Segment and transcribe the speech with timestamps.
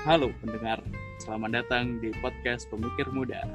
[0.00, 0.80] Halo pendengar,
[1.20, 3.44] selamat datang di podcast Pemikir Muda.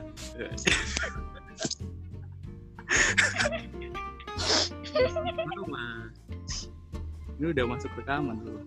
[7.41, 8.61] Ini udah masuk rekaman tuh.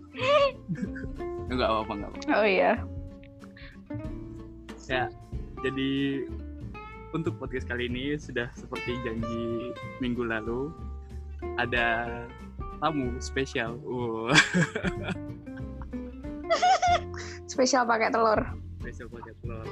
[1.55, 2.35] Enggak apa-apa, enggak apa-apa.
[2.35, 2.83] Oh iya.
[4.91, 5.07] Ya,
[5.63, 6.27] jadi
[7.15, 9.71] untuk podcast kali ini sudah seperti janji
[10.03, 10.67] minggu lalu
[11.55, 12.27] ada
[12.83, 13.79] tamu spesial.
[13.87, 14.35] Wow.
[17.51, 18.39] Spesial pakai telur.
[18.79, 19.67] spesial pakai telur.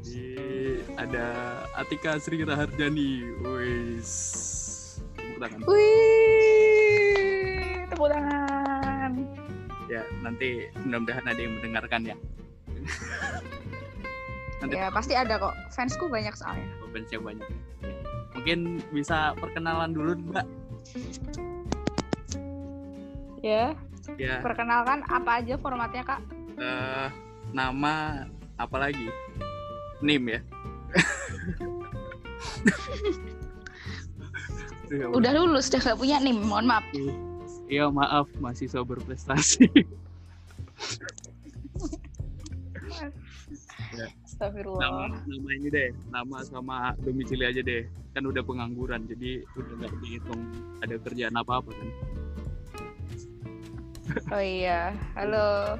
[0.00, 1.26] Jadi ada
[1.76, 3.26] Atika Sri Raharjani.
[3.42, 4.10] Wis.
[5.16, 5.58] Tepuk tangan.
[5.66, 6.90] Wih,
[7.90, 9.12] tepuk tangan.
[9.90, 12.16] Ya, nanti mudah-mudahan ada yang mendengarkan ya.
[14.62, 15.54] nanti Ya pasti ada kok.
[15.74, 16.66] Fansku banyak soalnya.
[16.90, 17.50] fansnya banyak.
[18.34, 20.46] Mungkin bisa perkenalan dulu, Mbak.
[23.40, 23.72] Ya,
[24.18, 26.20] Ya, perkenalkan apa aja formatnya kak?
[26.60, 27.08] eh,
[27.54, 28.24] nama
[28.56, 29.08] apa lagi?
[30.02, 30.40] Nim ya.
[34.90, 35.06] Ya.
[35.06, 36.34] Udah lulus, udah gak punya nih.
[36.34, 36.82] Mohon maaf.
[37.70, 39.70] Iya maaf mahasiswa berprestasi.
[44.26, 44.82] Astagfirullah.
[44.82, 47.86] nama nama ini deh, nama sama domisili aja deh.
[48.18, 50.42] Kan udah pengangguran jadi udah nggak dihitung
[50.82, 51.88] ada kerjaan apa apa kan.
[54.30, 55.78] Oh iya, halo.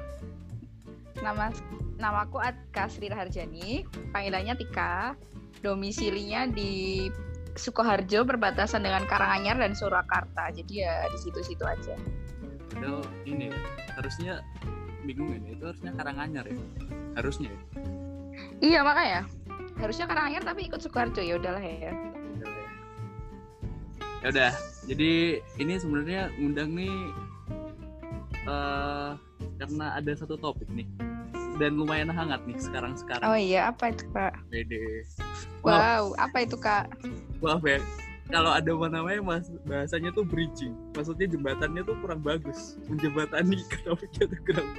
[1.19, 1.51] Nama
[1.99, 3.83] namaku Atka Sri Raharjani,
[4.15, 5.15] panggilannya Tika.
[5.61, 7.05] Domisilinya di
[7.53, 10.49] Sukoharjo perbatasan dengan Karanganyar dan Surakarta.
[10.55, 11.95] Jadi ya di situ-situ aja.
[12.71, 13.59] Padahal ini ya,
[13.99, 14.33] harusnya
[15.03, 16.57] bingung ini itu harusnya Karanganyar ya.
[17.19, 17.61] Harusnya ya.
[18.63, 19.21] Iya makanya.
[19.77, 21.93] Harusnya Karanganyar tapi ikut Sukoharjo ya udahlah ya.
[24.21, 24.53] Ya udah,
[24.85, 26.93] jadi ini sebenarnya ngundang nih
[28.41, 29.11] eh
[29.57, 30.85] karena ada satu topik nih
[31.57, 33.23] dan lumayan hangat nih sekarang-sekarang.
[33.23, 34.33] Oh iya, apa itu kak?
[35.61, 36.89] Wah, Wow, apa itu kak?
[37.37, 37.77] maaf ya
[38.29, 43.81] kalau ada apa namanya mas bahasanya tuh bridging maksudnya jembatannya tuh kurang bagus menjembatani ke
[43.83, 44.67] topiknya tuh kurang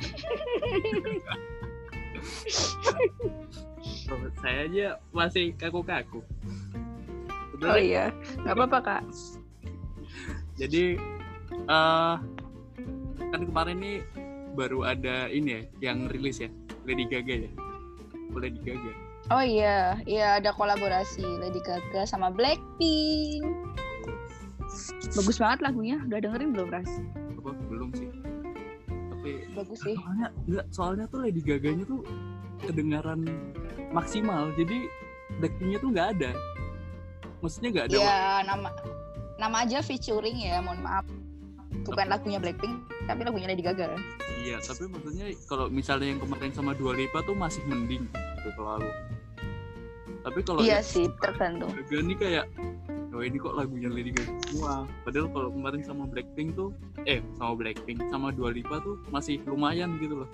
[4.41, 6.22] saya aja masih kaku-kaku
[7.62, 8.10] Oh iya,
[8.42, 9.03] nggak apa-apa kak.
[10.54, 10.98] jadi
[11.66, 12.15] eh
[13.32, 13.97] kan kemarin nih
[14.53, 16.53] baru ada ini ya yang rilis ya
[16.84, 17.50] Lady Gaga ya?
[18.37, 18.93] Lady Gaga?
[19.32, 23.44] Oh iya, iya ada kolaborasi Lady Gaga sama Blackpink.
[25.16, 26.91] Bagus banget lagunya, udah dengerin belum Ras?
[27.42, 27.50] apa?
[27.69, 28.09] Belum sih.
[28.88, 29.94] Tapi Bagus sih.
[29.98, 32.00] soalnya enggak soalnya tuh Lady Gaganya tuh
[32.62, 33.21] kedengaran
[33.91, 34.50] maksimal.
[34.54, 34.87] Jadi
[35.41, 36.31] Blackpinknya tuh nggak ada.
[37.42, 38.69] Maksudnya nggak ada Ya nama
[39.37, 41.06] nama aja featuring ya, mohon maaf.
[41.82, 43.98] Bukan lagunya Blackpink, tapi lagunya Lady Gaga.
[44.38, 48.78] iya tapi maksudnya kalau misalnya yang kemarin sama Dua Lipa tuh masih mending gitu kalau
[50.22, 51.74] tapi kalau Iya sih, tergantung.
[51.74, 52.46] Gaga ini kayak
[53.10, 56.70] oh ini kok lagunya Lady Gaga semua padahal kalau kemarin sama Blackpink tuh
[57.04, 60.30] eh sama Blackpink sama Dua Lipa tuh masih lumayan gitu loh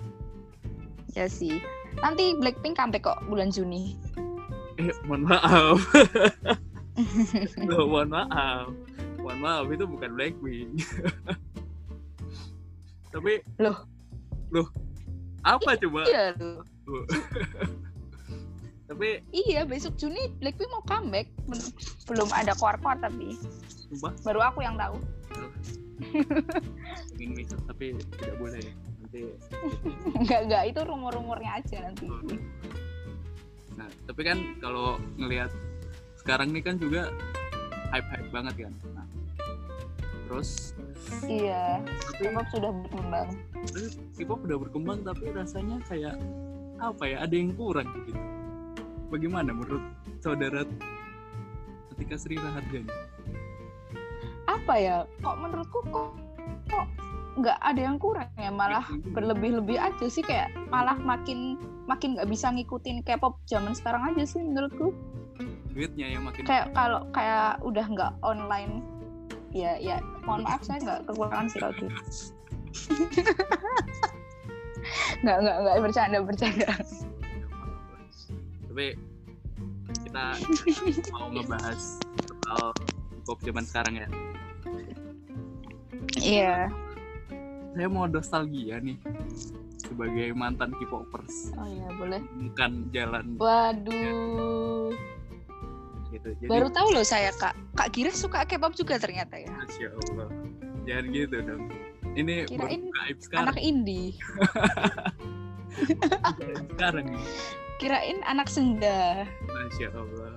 [1.11, 1.57] Ya sih.
[1.97, 3.97] Nanti Blackpink comeback kok bulan Juni.
[4.77, 5.81] eh mohon maaf
[7.67, 8.69] Loh, mohon maaf
[9.17, 10.69] mohon maaf itu bukan Blackpink
[13.09, 13.77] tapi Loh.
[14.49, 14.67] loh
[15.41, 16.61] apa coba Iya loh.
[16.89, 17.05] Loh.
[18.89, 21.29] tapi Iya, besok Juni Blackpink mau comeback.
[21.45, 21.69] Belum,
[22.09, 23.37] belum ada keluar-keluar tapi
[23.89, 24.97] sumpah baru aku yang tahu.
[27.13, 29.19] ingin misal tapi tidak boleh nanti
[30.23, 32.07] Enggak, enggak, itu rumor-rumornya aja nanti.
[33.75, 35.51] nah tapi kan kalau ngelihat
[36.15, 37.11] sekarang nih kan juga
[37.91, 39.07] hype hype banget kan nah,
[40.29, 40.77] terus.
[41.25, 41.81] Iya,
[42.21, 43.29] K-pop sudah berkembang.
[44.13, 46.21] K-pop udah berkembang tapi rasanya kayak
[46.77, 47.25] apa ya?
[47.25, 48.13] Ada yang kurang gitu.
[49.09, 49.81] Bagaimana menurut
[50.21, 50.61] saudara
[51.97, 52.93] ketika Sri Raharjani
[54.45, 54.97] Apa ya?
[55.25, 56.13] Kok menurutku kok
[56.69, 56.85] kok
[57.41, 58.53] nggak ada yang kurang ya?
[58.53, 58.85] Malah
[59.17, 61.57] berlebih-lebih aja sih kayak malah makin
[61.89, 64.93] makin nggak bisa ngikutin K-pop zaman sekarang aja sih menurutku.
[65.73, 68.98] Duitnya yang makin kayak kalau kayak udah nggak online
[69.53, 69.97] ya ya.
[70.25, 71.89] Mohon maaf saya nggak kekurangan sih kalau gitu.
[75.19, 76.69] Nggak nggak nggak bercanda bercanda.
[78.69, 78.87] Tapi
[80.07, 80.25] kita
[81.13, 81.81] mau ngebahas
[82.25, 82.73] soal
[83.27, 84.07] K-pop zaman sekarang ya.
[86.17, 86.55] Iya.
[87.75, 88.97] Saya mau nostalgia nih
[89.77, 91.53] sebagai mantan K-popers.
[91.59, 92.21] Oh iya boleh.
[92.49, 94.95] Bukan jalan waduh
[96.09, 96.29] gitu.
[96.41, 97.53] Jadi baru tahu loh saya kak.
[97.73, 99.49] Kak Gira suka K-pop juga ternyata ya.
[99.49, 100.27] Masya Allah.
[100.85, 101.63] Jangan gitu dong.
[102.17, 102.81] Ini Kirain
[103.37, 104.17] anak indie.
[106.73, 107.07] Sekarang
[107.79, 109.23] Kirain anak senda.
[109.47, 110.33] masya allah.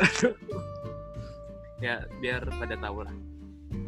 [1.82, 3.12] Ya biar pada tahu lah.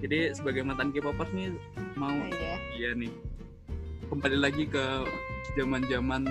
[0.04, 1.54] Jadi sebagai mantan K-popers nih
[1.96, 2.56] mau Oh, iya.
[2.76, 3.08] iya nih.
[4.12, 5.06] Kembali lagi ke
[5.56, 6.28] zaman zaman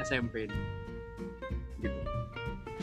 [0.00, 0.62] SMP nih.
[1.76, 2.00] gitu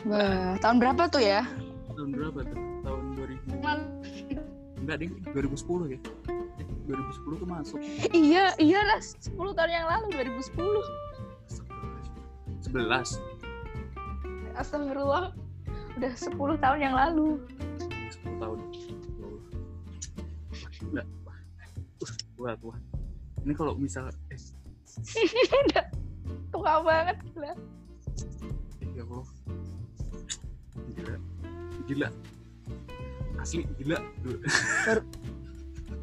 [0.03, 1.47] Wah, tahun berapa tuh ya?
[1.95, 2.59] tahun berapa tuh?
[2.83, 5.15] Tahun 2000 enggak ding.
[5.31, 5.99] 2010 ya?
[6.59, 7.79] Eh, 2010 tuh masuk.
[8.11, 8.99] Iya, iyalah.
[8.99, 10.83] 10 tahun yang lalu 2010.
[12.67, 13.23] 11
[14.59, 15.31] Astagfirullah.
[15.95, 17.39] Udah 10 tahun yang lalu.
[18.27, 18.59] 10 tahun.
[20.91, 21.07] Enggak.
[22.35, 22.75] Wah tua.
[23.47, 24.39] Ini kalau misal eh,
[25.71, 25.85] Udah
[26.51, 27.55] tua banget gila.
[28.93, 29.25] ya Allah
[31.89, 32.09] gila
[33.39, 33.99] asli gila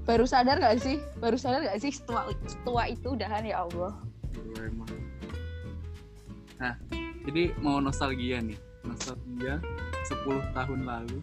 [0.09, 0.99] Baru sadar gak sih?
[1.23, 3.95] Baru sadar gak sih setua, setua itu udahan ya Allah.
[4.59, 4.91] Emang.
[6.59, 6.75] Nah,
[7.23, 8.59] jadi mau nostalgia nih.
[8.83, 9.63] Nostalgia
[10.09, 11.23] 10 tahun lalu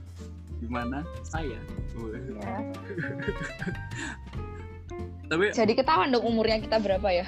[0.64, 1.60] gimana saya.
[1.60, 2.56] Ya.
[5.28, 7.28] Tapi Jadi ketahuan dong umurnya kita berapa ya?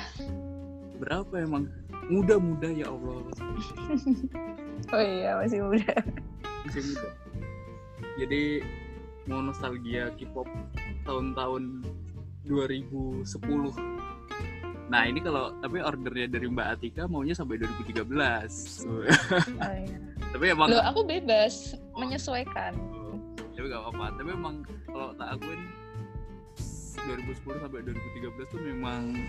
[0.99, 1.67] berapa emang?
[2.07, 3.19] Muda-muda ya Allah.
[4.95, 5.91] Oh iya, masih muda.
[6.65, 7.09] Masih muda.
[8.19, 8.43] Jadi
[9.29, 10.47] mau nostalgia K-pop
[11.05, 11.85] tahun-tahun
[12.47, 13.29] 2010.
[14.89, 18.03] Nah, ini kalau tapi ordernya dari Mbak Atika maunya sampai 2013.
[18.89, 19.05] Wah.
[19.61, 19.97] Oh, iya.
[20.33, 22.73] tapi emang Loh, aku bebas menyesuaikan.
[23.59, 25.59] tapi gak apa-apa tapi emang kalau tak akuin
[26.95, 29.19] 2010 sampai 2013 tuh memang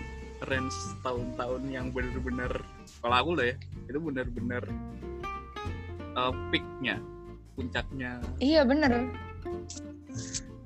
[0.47, 2.63] range tahun-tahun yang bener-bener
[3.03, 3.55] kalau aku loh ya
[3.91, 4.63] itu bener-bener
[6.15, 6.95] uh, peaknya
[7.55, 9.11] puncaknya Iya bener.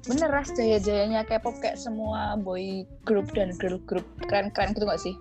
[0.06, 5.18] Bener ras jaya-jayanya K-pop kayak semua boy group dan girl group keren-keren gitu gak sih?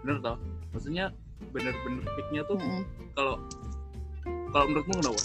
[0.00, 0.36] bener toh
[0.72, 1.12] maksudnya
[1.52, 2.56] bener-bener peaknya tuh
[3.12, 3.36] kalau
[4.50, 5.22] kalau menurutmu kenapa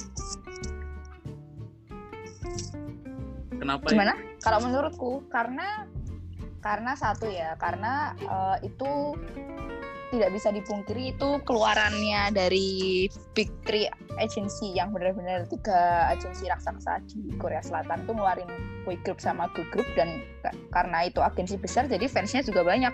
[3.56, 4.14] kenapa Gimana?
[4.44, 5.90] Kalau menurutku karena
[6.62, 9.16] karena satu ya karena eh, itu
[10.14, 17.34] tidak bisa dipungkiri itu keluarannya dari Big Three agency yang benar-benar tiga agensi raksasa di
[17.42, 18.48] Korea Selatan tuh ngeluarin
[18.86, 22.94] boy group sama girl group dan ka- karena itu agensi besar jadi fansnya juga banyak.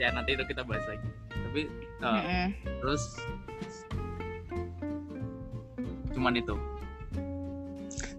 [0.00, 1.60] ya nanti itu kita bahas lagi tapi
[2.00, 2.46] uh, Mm-mm.
[2.80, 3.02] terus
[6.16, 6.56] cuman itu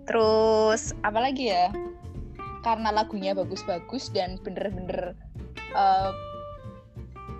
[0.01, 1.71] Terus apa lagi ya?
[2.61, 5.15] Karena lagunya bagus-bagus dan bener-bener
[5.71, 6.11] eh,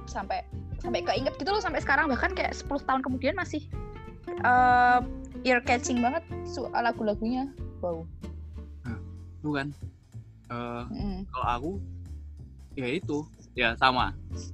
[0.08, 0.46] sampai
[0.82, 3.62] sampai keinget gitu loh sampai sekarang bahkan kayak 10 tahun kemudian masih
[4.28, 5.00] eh,
[5.46, 7.50] ear catching banget su- lagu-lagunya.
[7.80, 8.06] Wow.
[9.42, 9.74] bukan
[10.52, 11.26] Eh, Mm.
[11.32, 11.72] kalau aku
[12.76, 13.24] ya itu
[13.54, 14.12] ya sama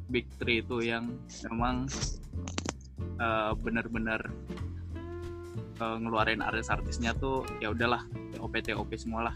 [0.07, 1.09] big three itu yang
[1.44, 1.89] memang
[3.18, 4.21] eh, benar-benar
[5.75, 9.35] eh, ngeluarin artis-artisnya tuh ya udahlah TOP TOP semua lah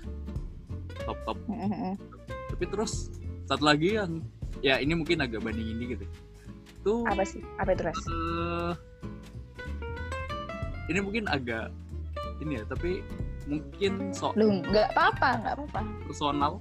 [1.01, 1.95] top top Mm, mm, mm.
[2.53, 3.09] tapi terus
[3.43, 4.21] satu lagi yang
[4.61, 6.09] ya ini mungkin agak bandingin dikit ya
[6.81, 7.41] itu Apa sih?
[7.55, 7.97] Apa itu Ras?
[8.01, 8.71] eh,
[10.89, 11.69] ini mungkin agak
[12.41, 13.05] ini ya tapi
[13.45, 15.79] mungkin so Lu nggak apa-apa, nggak apa-apa.
[16.05, 16.51] personal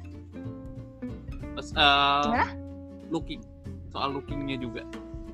[1.56, 2.46] eh, Gimana?
[3.08, 3.40] looking
[3.88, 4.82] soal lookingnya juga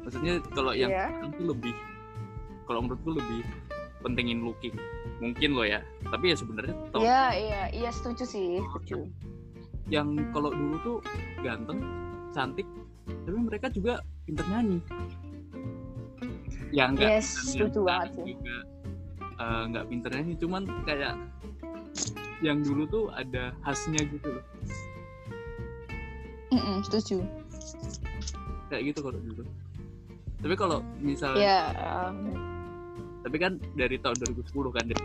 [0.01, 1.11] maksudnya kalau yang Iya.
[1.13, 1.75] sekarang tuh lebih
[2.65, 3.41] kalau menurutku lebih
[4.01, 4.75] pentingin looking
[5.19, 9.11] mungkin lo ya tapi ya sebenarnya Iya, iya, iya setuju sih, setuju.
[9.87, 10.97] yang kalau dulu tuh
[11.43, 11.83] ganteng
[12.31, 12.67] cantik
[13.07, 14.79] tapi mereka juga pinter nyanyi.
[16.75, 18.35] Ya enggak Yes, setuju banget sih.
[18.35, 18.57] juga
[19.37, 20.35] eh, nggak pinter nyanyi.
[20.37, 21.15] Cuman kayak
[22.43, 24.45] yang dulu tuh ada khasnya gitu loh.
[26.53, 27.23] Mm-mm, setuju.
[28.67, 29.43] kayak gitu kalau dulu.
[30.37, 31.61] Tapi kalau misalnya Ya,
[32.11, 32.19] um,
[33.23, 35.03] tapi kan dari tahun 2010 kan dari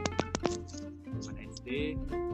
[1.22, 1.68] zaman SD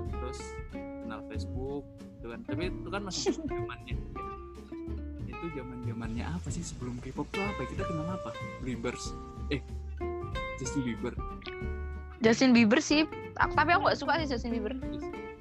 [0.09, 0.39] terus
[0.71, 1.83] kenal Facebook
[2.15, 2.39] gitu kan.
[2.47, 3.95] Tapi itu kan masih zamannya
[5.37, 6.61] itu zaman zamannya apa sih?
[6.61, 7.61] Sebelum K-pop tuh apa?
[7.63, 8.33] Kita kenal apa?
[8.59, 9.13] Beliebers
[9.47, 9.61] eh
[10.57, 11.13] Justin Bieber.
[12.17, 13.05] Justin Bieber sih,
[13.37, 14.73] aku, tapi aku nggak suka sih Justin Bieber.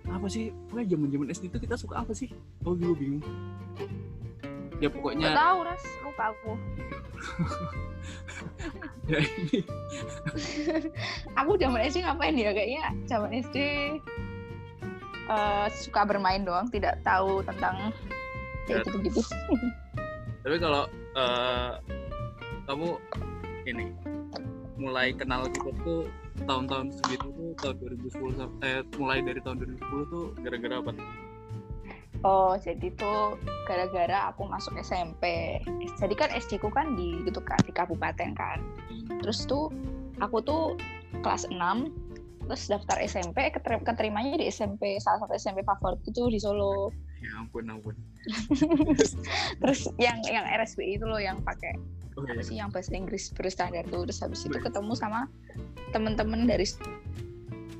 [0.06, 0.54] apa sih?
[0.68, 2.30] Pokoknya zaman zaman SD itu kita suka apa sih?
[2.62, 3.24] Oh gue bingung.
[4.76, 6.52] Ya Gak pokoknya tahu ras, lupa aku.
[9.10, 9.60] ya ini.
[11.40, 12.52] Aku zaman SD ngapain ya?
[12.52, 13.56] Kayaknya zaman SD
[15.26, 17.90] eh, suka bermain doang, tidak tahu tentang
[18.66, 18.82] Ya.
[18.82, 19.20] kayak gitu-gitu.
[20.46, 20.86] tapi kalau
[21.18, 21.72] eh,
[22.70, 22.88] kamu
[23.66, 23.90] ini
[24.78, 26.02] mulai kenal K-pop tuh
[26.46, 31.08] tahun-tahun segitu tuh tahun 2010 sam- eh mulai dari tahun 2010 tuh gara-gara apa tuh?
[32.22, 33.34] Oh, jadi tuh
[33.66, 35.58] gara-gara aku masuk SMP.
[35.98, 38.62] Jadi kan SD ku kan di gitu kan di kabupaten kan.
[39.18, 39.74] Terus tuh
[40.22, 40.78] aku tuh
[41.26, 41.58] kelas 6
[42.46, 46.94] terus daftar SMP keter- keterimanya di SMP salah satu SMP favorit itu di Solo.
[47.26, 47.96] Ya ampun ampun
[49.62, 51.78] Terus yang yang RSBI itu loh yang pakai
[52.18, 52.42] oh, iya.
[52.42, 54.06] sih yang bahasa Inggris berstandar tuh.
[54.08, 55.30] Terus habis itu ketemu sama
[55.94, 56.66] temen-temen dari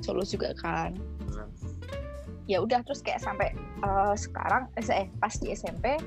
[0.03, 0.95] Solo juga kan.
[2.47, 5.99] ya udah terus kayak sampai eh, sekarang eh, eh pas di SMP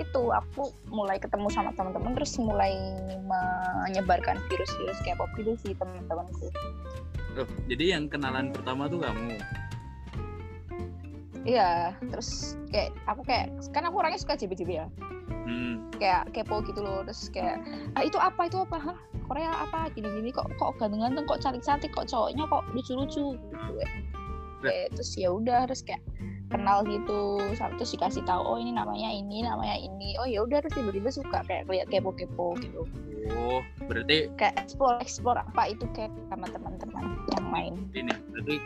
[0.00, 2.72] itu aku mulai ketemu sama teman-teman terus mulai
[3.28, 6.48] menyebarkan virus-virus K-pop gitu sih teman-temanku.
[7.36, 9.36] Loh, jadi yang kenalan pertama tuh kamu
[11.42, 14.86] Iya, terus kayak aku kayak kan aku orangnya suka JB-JB ya.
[15.46, 15.90] hmm.
[15.98, 17.58] Kayak kepo gitu loh, terus kayak
[17.98, 18.78] ah itu apa itu apa?
[18.78, 18.98] Hah?
[19.26, 23.88] Korea apa gini-gini kok kok ganteng-ganteng kok cantik-cantik kok cowoknya kok lucu-lucu gitu ya.
[24.62, 26.02] Kayak, terus ya udah terus kayak
[26.52, 30.60] kenal gitu sampai terus dikasih tahu oh ini namanya ini namanya ini oh ya udah
[30.60, 32.84] terus tiba-tiba suka kayak lihat kepo-kepo gitu
[33.32, 38.56] oh berarti kayak explore explore apa itu kayak sama teman-teman yang main ini berarti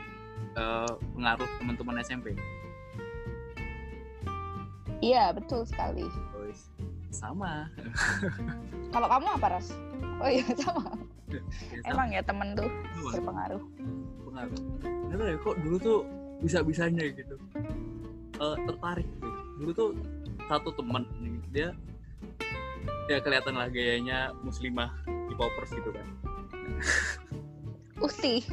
[0.58, 2.34] eh, pengaruh teman-teman SMP
[5.00, 6.04] iya betul sekali.
[6.06, 6.50] Oh,
[7.10, 7.68] sama.
[8.94, 9.72] Kalau kamu apa ras?
[10.20, 10.92] Oh iya sama.
[11.26, 11.40] Ya,
[11.82, 11.88] sama.
[11.90, 12.70] emang ya temen tuh
[13.12, 13.62] berpengaruh.
[14.28, 14.56] Pengaruh
[15.26, 15.36] ya?
[15.40, 15.98] Kok dulu tuh
[16.44, 17.36] bisa bisanya gitu?
[18.36, 19.28] Eh, tertarik gitu.
[19.56, 19.88] Dulu tuh
[20.46, 21.08] satu teman
[21.50, 21.72] dia
[23.08, 24.92] ya kelihatan lah gayanya muslimah
[25.32, 26.06] K-popers gitu kan.
[28.06, 28.44] Uti.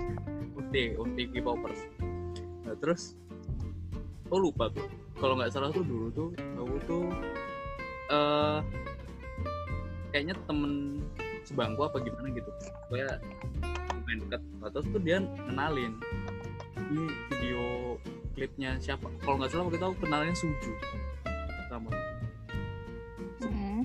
[0.56, 1.82] Ukti Ukti K-popers.
[2.64, 3.20] Nah, terus
[4.32, 7.04] oh lupa tuh kalau nggak salah tuh dulu tuh aku tuh
[8.12, 8.60] eh
[10.12, 11.00] kayaknya temen
[11.48, 12.52] sebangku apa gimana gitu.
[12.92, 13.24] Kayak
[14.04, 15.96] main dekat Nah, terus tuh dia kenalin
[16.92, 17.64] ini video
[18.36, 19.08] klipnya siapa?
[19.24, 20.72] Kalau nggak salah waktu itu aku kenalnya Suju
[21.72, 21.90] sama
[23.44, 23.84] Mm.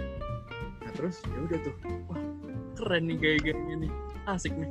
[0.84, 1.74] nah terus ya udah tuh.
[2.06, 2.22] Wah
[2.78, 3.92] keren nih gaya-gayanya nih.
[4.28, 4.70] Asik nih.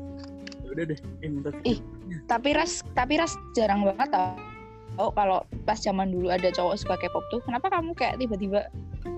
[0.64, 1.80] Ya udah deh eh minta Ih.
[2.28, 4.57] tapi ras tapi ras jarang banget tau
[4.98, 8.66] Oh, kalau pas zaman dulu ada cowok suka K-pop tuh, kenapa kamu kayak tiba-tiba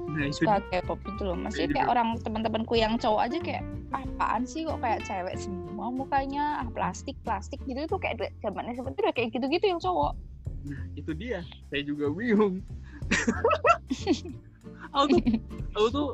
[0.10, 1.38] nah itu suka K-pop gitu loh?
[1.40, 3.64] Maksudnya kayak orang teman-temanku yang cowok aja kayak
[3.96, 8.98] apaan sih kok kayak cewek semua mukanya, ah plastik plastik gitu tuh kayak zamannya seperti
[9.00, 10.14] udah kayak gitu-gitu yang cowok.
[10.68, 11.40] Nah, itu dia.
[11.72, 12.60] Saya juga bingung.
[14.92, 15.24] aku tuh,
[15.78, 16.10] aku tuh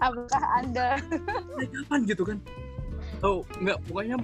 [0.00, 0.88] Apakah anda?
[1.58, 2.38] kapan gitu kan?
[3.20, 4.16] Oh, enggak, pokoknya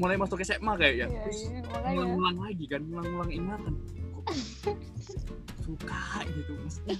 [0.00, 1.06] mulai masuk SMA kayak ya.
[1.06, 1.92] Iya, Terus iya, makanya.
[1.92, 3.74] ngulang-ngulang lagi kan, ngulang-ngulang ingatan.
[5.60, 6.96] Suka gitu maksudnya.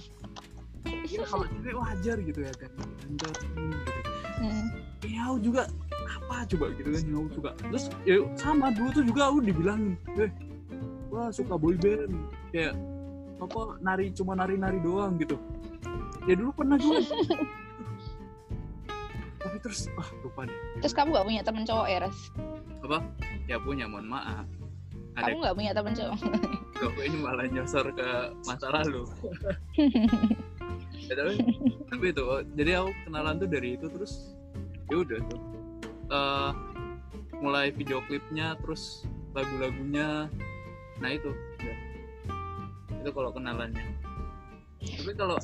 [1.09, 2.71] Ya kalau cewek wajar gitu ya kan.
[3.17, 3.91] Ganteng gitu.
[4.41, 4.67] Hmm.
[5.01, 5.61] Ya aku juga
[6.05, 7.49] apa coba gitu kan aku suka.
[7.57, 10.29] Terus ya sama dulu tuh juga aku dibilangin, "Eh,
[11.09, 12.13] wah suka boy band."
[12.53, 12.77] Kayak
[13.41, 15.41] apa nari cuma nari-nari doang gitu.
[16.29, 17.01] Ya dulu pernah juga.
[19.41, 20.53] Tapi terus ah lupa deh.
[20.85, 21.97] Terus kamu gak punya temen cowok ya,
[22.85, 23.05] Ras?
[23.49, 24.45] Ya punya mohon maaf.
[25.19, 26.17] Ada Kamu gak punya temen cowok?
[26.79, 28.07] Kok ini malah nyosor ke
[28.47, 29.03] masa lalu.
[31.11, 31.43] Ya, tapi,
[31.91, 32.23] tapi itu
[32.55, 34.31] jadi aku kenalan tuh dari itu terus
[34.87, 35.41] ya udah tuh
[36.11, 36.51] Eh,
[37.39, 40.27] mulai video klipnya terus lagu-lagunya
[40.99, 41.77] nah itu udah.
[42.99, 43.95] itu kalau kenalannya
[44.83, 45.39] tapi kalau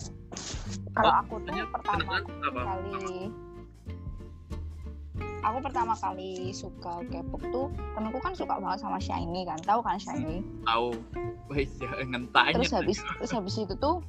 [0.92, 3.20] Kalau aku tuh pertama kenalan apa kali
[5.44, 9.98] aku pertama kali suka K-pop tuh temenku kan suka banget sama Shiny kan tahu kan
[9.98, 10.42] Shiny?
[10.66, 10.94] Tahu.
[11.48, 14.04] Wah ya ngentanya terus habis terus habis itu tuh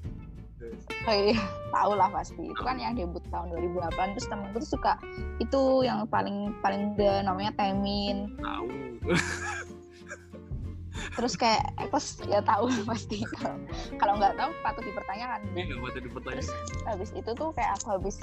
[1.06, 1.38] kayak
[1.76, 2.50] tahu lah pasti.
[2.50, 4.98] Itu kan yang debut tahun 2008 terus temenku tuh suka
[5.38, 8.68] itu yang paling paling muda namanya Temin tahu.
[11.14, 13.22] Terus kayak terus ya tahu pasti.
[13.98, 15.40] Kalau- nggak tahu patut dipertanyakan.
[15.54, 16.50] Ini nggak patut dipertanya terus
[16.86, 18.18] habis itu tuh kayak aku habis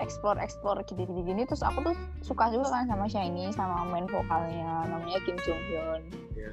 [0.00, 4.08] explore explore gini gini gini terus aku tuh suka juga kan sama Shiny sama main
[4.08, 6.50] vokalnya namanya Kim Jong Hyun ya.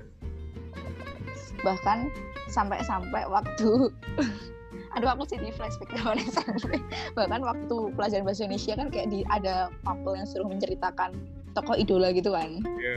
[1.64, 2.12] bahkan
[2.52, 3.88] sampai sampai waktu
[4.98, 6.82] aduh aku jadi flashback zaman SMP
[7.14, 11.14] bahkan waktu pelajaran bahasa Indonesia kan kayak di ada pampel yang suruh menceritakan
[11.54, 12.96] tokoh idola gitu kan Iya.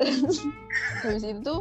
[0.00, 0.40] terus
[1.04, 1.56] habis itu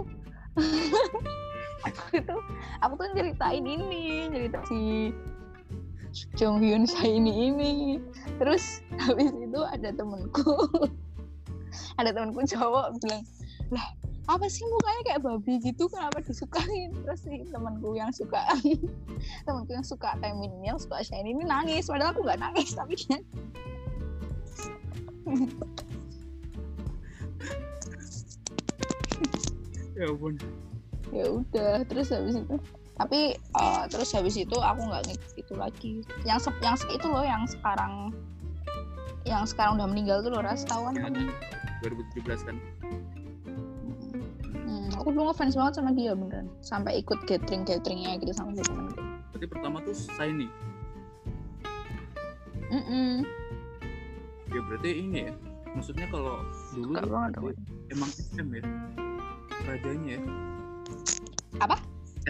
[1.87, 2.35] aku itu
[2.83, 5.11] aku tuh ceritain ini cerita si
[6.37, 8.01] Jong Hyun Shiny ini
[8.41, 10.49] terus habis itu ada temenku.
[12.01, 13.21] Ada temenku cowok bilang
[13.69, 13.85] lah
[14.29, 15.89] apa sih mukanya kayak babi gitu?
[15.89, 16.93] Kenapa disukain?
[17.01, 18.45] Terus si temanku yang suka
[19.45, 21.87] temanku yang suka Temin yang suka Shiny ini nangis.
[21.89, 23.17] Padahal aku nggak nangis tapi dia
[29.99, 30.37] ya ampun.
[31.09, 32.57] Ya udah terus habis itu
[32.99, 35.93] tapi uh, terus habis itu aku nggak ngikut itu lagi.
[36.27, 38.11] Yang se- yang se- itu loh yang sekarang
[39.23, 40.93] yang sekarang udah meninggal tuh loh ras tahu kan?
[40.99, 41.31] Ya, kamu?
[42.19, 42.55] 2017 kan?
[44.67, 46.51] Hmm, aku dulu ngefans banget sama dia beneran.
[46.59, 48.91] Sampai ikut gathering gatheringnya gitu sama temen.
[49.31, 50.51] Berarti pertama tuh Shiny
[52.69, 53.25] Mm-mm.
[54.51, 55.33] ya berarti ini ya.
[55.73, 56.43] Maksudnya kalau
[56.75, 57.55] dulu Suka banget
[57.89, 58.63] emang SM ya
[59.65, 60.21] rajanya ya.
[61.63, 61.77] Apa?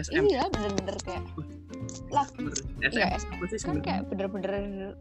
[0.00, 1.24] SM Iya bener-bener kayak
[2.08, 2.26] lah.
[2.80, 4.94] SM iya SM sih kan kayak bener-bener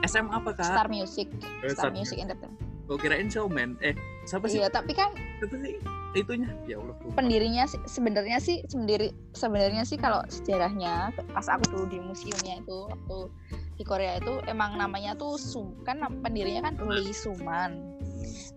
[0.00, 1.28] SM apa kak Star Music,
[1.60, 2.56] Eh, Star Star Music Entertainment.
[2.86, 5.78] Gue kirain showman eh siapa sih Iya, tapi kan siapa sih
[6.10, 7.14] itunya ya Allah lupa.
[7.16, 12.78] pendirinya sih sebenarnya sih sendiri sebenarnya sih kalau sejarahnya pas aku dulu di museumnya itu
[12.82, 13.18] waktu
[13.78, 17.89] di Korea itu emang namanya tuh Sum kan pendirinya kan Lee Suman.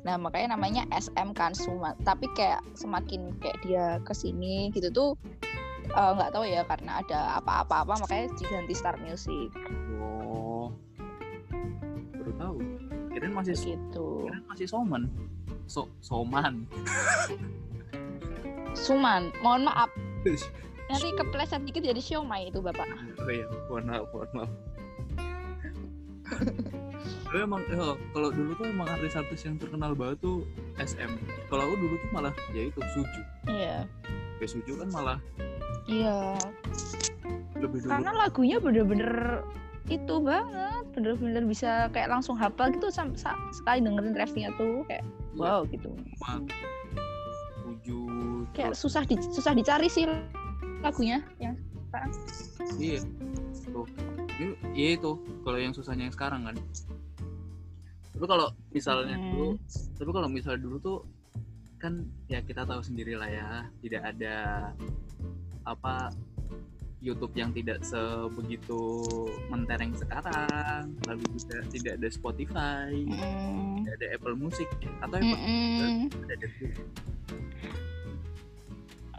[0.04, 1.96] Nah, makanya namanya SM kan Suman.
[2.04, 5.12] Tapi kayak semakin kayak dia ke sini gitu tuh
[5.88, 9.52] eh, nggak tahu ya karena ada apa-apa-apa makanya diganti Star Music.
[10.00, 10.72] Oh.
[12.16, 12.58] Baru tahu.
[13.14, 14.28] Kirain masih gitu.
[14.50, 15.06] masih showman
[15.70, 16.68] so soman.
[18.74, 19.90] Suman, mohon maaf.
[20.90, 22.86] Nanti kepleset dikit jadi siomay itu bapak.
[23.24, 24.52] oh iya mohon maaf mohon maaf
[27.34, 30.46] Tapi emang ya, kalau dulu tuh emang artis-artis yang terkenal banget tuh
[30.78, 31.18] SM.
[31.50, 33.22] Kalau aku dulu tuh malah ya itu Suju.
[33.50, 33.90] Iya,
[34.38, 35.18] Ya Suju kan malah
[35.90, 36.38] iya.
[37.58, 37.90] lebih dulu.
[37.90, 39.42] karena lagunya bener-bener
[39.90, 45.02] itu banget bener-bener bisa kayak langsung hafal gitu sam- sa- sekali dengerin refnya tuh kayak
[45.34, 45.90] Iya, wow gitu
[46.22, 46.46] sama
[47.58, 48.00] Suju.
[48.54, 50.06] kayak susah di, susah dicari sih
[50.86, 51.58] lagunya yang
[52.78, 53.02] iya.
[53.66, 53.90] Tuh.
[54.38, 55.12] Ini- Iya itu
[55.42, 56.56] kalau yang susahnya yang sekarang kan.
[58.14, 59.26] Tapi kalau misalnya Hmm.
[59.34, 59.48] dulu,
[59.98, 60.98] tapi kalau misalnya dulu tuh
[61.78, 63.50] kan ya kita tahu sendiri lah ya,
[63.82, 64.36] tidak ada
[65.66, 66.14] apa
[67.04, 69.04] YouTube yang tidak sebegitu
[69.52, 74.70] mentereng sekarang, lalu juga tidak ada Spotify, Mm, tidak ada Apple Music
[75.04, 76.04] atau mm, Apple mm.
[76.24, 76.74] ada Netflix.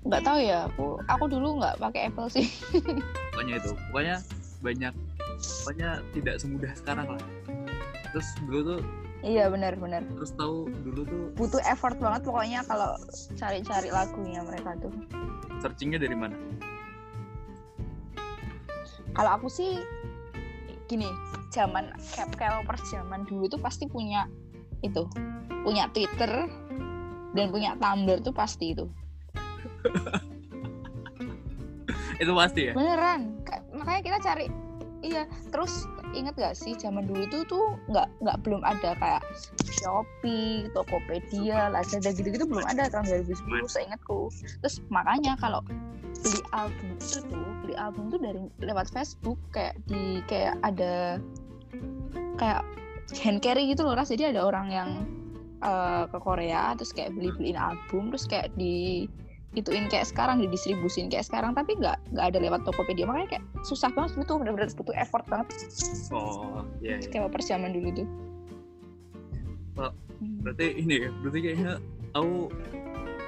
[0.04, 2.44] nggak tahu ya aku aku dulu nggak pakai Apple sih
[3.32, 4.16] pokoknya itu pokoknya
[4.60, 4.94] banyak
[5.64, 7.22] pokoknya tidak semudah sekarang lah
[8.14, 8.80] terus dulu tuh
[9.26, 12.94] iya benar-benar terus tahu dulu tuh butuh effort banget pokoknya kalau
[13.34, 14.94] cari-cari lagunya mereka tuh.
[15.58, 16.38] Searchingnya dari mana?
[19.18, 19.82] Kalau aku sih
[20.86, 21.10] gini
[21.50, 24.30] zaman cap per zaman dulu tuh pasti punya
[24.84, 25.08] itu
[25.64, 26.46] punya Twitter
[27.34, 28.86] dan punya Tumblr tuh pasti itu.
[32.22, 32.72] Itu pasti ya?
[32.78, 33.42] Beneran.
[33.42, 34.46] Ka- makanya kita cari
[35.02, 39.22] iya terus inget gak sih zaman dulu itu tuh nggak nggak belum ada kayak
[39.82, 44.30] Shopee, Tokopedia, Lazada gitu-gitu belum ada tahun 2010 seingatku.
[44.62, 45.60] Terus makanya kalau
[46.24, 51.18] beli album itu tuh beli album tuh dari lewat Facebook kayak di kayak ada
[52.38, 52.62] kayak
[53.20, 54.08] hand carry gitu loh ras.
[54.08, 54.90] Jadi ada orang yang
[55.60, 59.10] eh, ke Korea terus kayak beli beliin album terus kayak di
[59.54, 63.06] ituin kayak sekarang didistribusin kayak sekarang tapi nggak nggak ada lewat Tokopedia.
[63.06, 65.46] Makanya kayak susah banget dulu tuh bener-bener butuh effort banget.
[66.10, 67.08] Oh iya, iya.
[67.08, 68.08] kayak per zaman dulu tuh.
[69.78, 69.92] Oh,
[70.42, 71.72] berarti ini ya berarti kayaknya
[72.14, 72.50] aku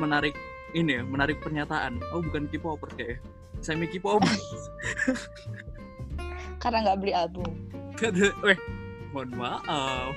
[0.02, 0.34] menarik
[0.74, 2.02] ini ya menarik pernyataan.
[2.10, 3.18] Aku bukan K-popers kayak
[3.62, 4.42] semi K-popers
[6.62, 7.50] karena nggak beli album.
[8.44, 8.58] Weh
[9.14, 10.12] mohon maaf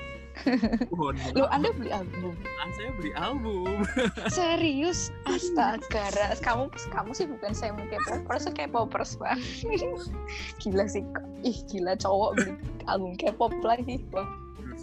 [1.36, 2.34] lu anda beli album?
[2.60, 3.84] Ah, saya beli album.
[4.36, 5.12] Serius?
[5.28, 6.40] Astaga Ras.
[6.40, 9.84] kamu kamu sih bukan semi K-popers K-popers banget.
[10.62, 11.04] Gila sih
[11.44, 12.52] ih gila cowok beli
[12.84, 14.28] album K-pop lagi wah
[14.60, 14.82] Terus,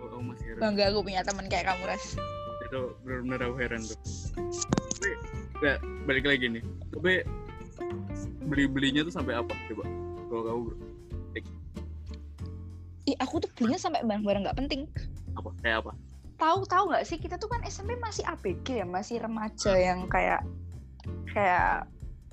[0.00, 2.16] oh, oh, bangga aku punya teman kayak kamu ras.
[2.66, 3.98] Itu benar-benar aku heran tuh.
[4.96, 5.10] Tapi
[5.62, 5.74] ya,
[6.08, 6.64] balik lagi nih.
[6.90, 7.12] Tapi
[8.48, 9.84] beli belinya tuh sampai apa coba?
[10.26, 10.85] Kalau kamu bro
[13.06, 14.80] ih aku tuh belinya sampai barang-barang nggak penting.
[15.38, 15.50] Apa?
[15.62, 15.92] Kayak apa?
[16.36, 17.16] Tahu tahu nggak sih?
[17.16, 20.42] Kita tuh kan SMP masih ABG ya masih remaja yang kayak
[21.30, 21.86] kayak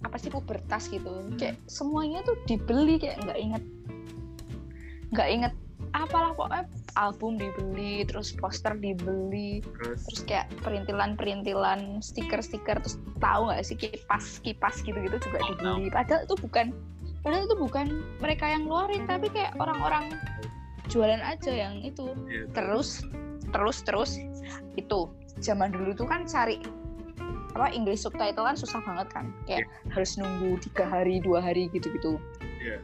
[0.03, 1.07] apa sih pubertas gitu.
[1.37, 3.63] Kayak semuanya tuh dibeli kayak nggak inget
[5.13, 5.53] nggak inget
[5.93, 6.65] apalah pokoknya
[6.97, 10.01] album dibeli terus poster dibeli terus?
[10.09, 15.93] terus kayak perintilan-perintilan stiker-stiker terus tahu nggak sih kipas kipas gitu-gitu juga Oh, dibeli.
[15.93, 16.73] padahal itu bukan
[17.21, 17.85] padahal itu bukan
[18.25, 20.17] mereka yang ngeluarin tapi kayak orang-orang
[20.91, 22.11] jualan aja yang itu.
[22.27, 23.03] Ya, terus?
[23.51, 24.11] Terus terus
[24.75, 25.11] itu.
[25.39, 26.59] Zaman dulu tuh kan cari
[27.53, 29.25] apa English subtitle kan susah banget kan.
[29.45, 32.17] Kayak harus nunggu tiga hari dua hari gitu gitu
[32.63, 32.79] Iya.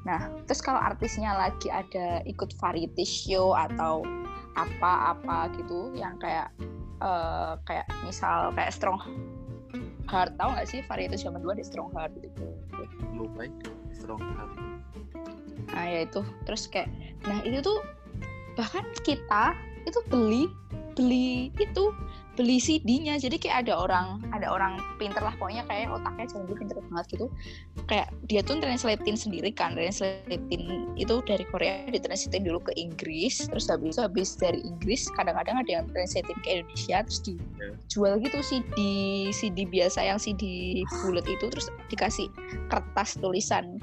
[0.00, 4.00] nah terus kalau artisnya lagi ada ikut variety show atau
[4.56, 6.48] apa-apa gitu yang kayak
[7.04, 8.96] eh, kayak misal kayak strong
[10.10, 10.82] Heart tahu nggak sih?
[10.90, 12.42] Varietas zaman dulu ada Strong Heart gitu.
[13.14, 13.46] Lupa
[13.94, 14.50] strong heart
[15.74, 16.20] nah ya itu.
[16.46, 16.88] Terus kayak
[17.26, 17.78] nah itu tuh
[18.58, 19.54] bahkan kita
[19.88, 20.50] itu beli
[20.98, 21.94] beli itu
[22.38, 26.76] beli CD-nya jadi kayak ada orang ada orang pinter lah pokoknya kayak otaknya dulu pinter
[26.88, 27.26] banget gitu.
[27.84, 33.44] Kayak dia tuh translatein sendiri kan translatein itu dari Korea ditranslatein dulu ke Inggris.
[33.44, 38.38] Terus habis itu habis dari Inggris kadang-kadang ada yang translatein ke Indonesia terus dijual gitu
[38.40, 38.78] CD
[39.36, 41.44] CD biasa yang CD bulat itu.
[41.44, 42.32] Terus dikasih
[42.72, 43.76] kertas tulisan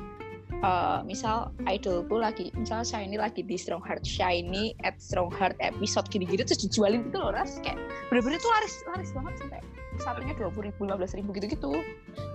[0.63, 6.07] uh, misal idolku lagi misal Shiny lagi di Strong Heart Shiny at Strong Heart episode
[6.09, 7.59] gini-gini terus dijualin gitu loh ras.
[7.61, 7.77] Kayak
[8.09, 9.59] bener-bener tuh laris laris banget sampai
[9.97, 11.73] satunya dua puluh ribu lima belas ribu gitu-gitu.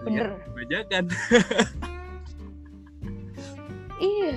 [0.02, 0.34] Bener.
[0.54, 1.06] bajakan
[4.02, 4.34] iya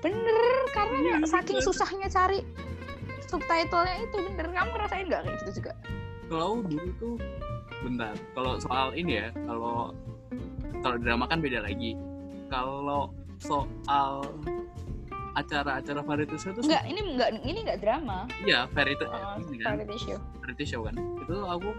[0.00, 0.46] bener.
[0.70, 1.66] Karena Iya, ya, saking bener.
[1.66, 2.38] susahnya cari
[3.26, 4.46] subtitlenya itu bener.
[4.50, 5.72] Kamu ngerasain nggak kayak gitu juga?
[6.30, 7.14] Kalau dulu tuh
[7.82, 8.14] bentar.
[8.34, 9.90] Kalau soal ini ya kalau
[10.82, 11.98] kalau drama kan beda lagi.
[12.48, 14.26] Kalau soal
[15.34, 18.26] acara-acara variety show itu Enggak, ini enggak ini enggak drama.
[18.42, 20.18] iya variety Uh, ini kan variety show.
[20.36, 21.70] variety show kan itu aku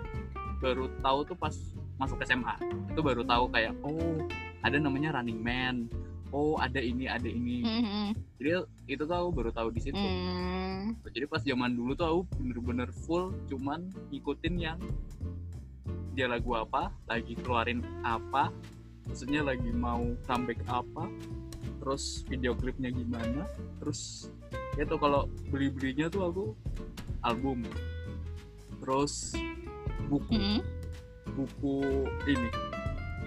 [0.59, 1.55] baru tahu tuh pas
[1.95, 2.55] masuk SMA
[2.87, 4.23] itu baru tahu kayak oh
[4.61, 5.91] ada namanya Running Man
[6.29, 8.07] oh ada ini ada ini Mhm.
[8.37, 8.49] jadi
[8.87, 10.95] itu tuh aku baru tahu di situ Hmm.
[11.05, 14.79] jadi pas zaman dulu tuh aku bener-bener full cuman ngikutin yang
[16.13, 18.51] dia lagu apa lagi keluarin apa
[19.03, 21.07] maksudnya lagi mau comeback apa
[21.79, 23.47] terus video klipnya gimana
[23.79, 24.29] terus
[24.75, 26.45] ya tuh kalau beli belinya tuh aku
[27.23, 27.63] album
[28.79, 29.35] terus
[30.07, 30.59] buku Mhm.
[31.35, 31.75] buku
[32.25, 32.49] ini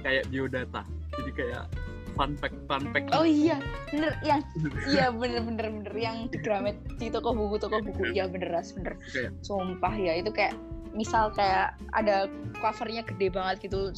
[0.03, 0.83] kayak biodata
[1.15, 1.65] jadi kayak
[2.13, 3.57] fun fact fun fact Oh iya,
[3.89, 4.41] bener yang
[4.93, 8.75] iya bener bener bener yang di Gramet di toko buku toko buku iya bener ras
[8.77, 9.01] bener.
[9.41, 10.53] Sumpah ya itu kayak
[10.93, 12.29] misal kayak ada
[12.61, 13.93] covernya gede banget gitu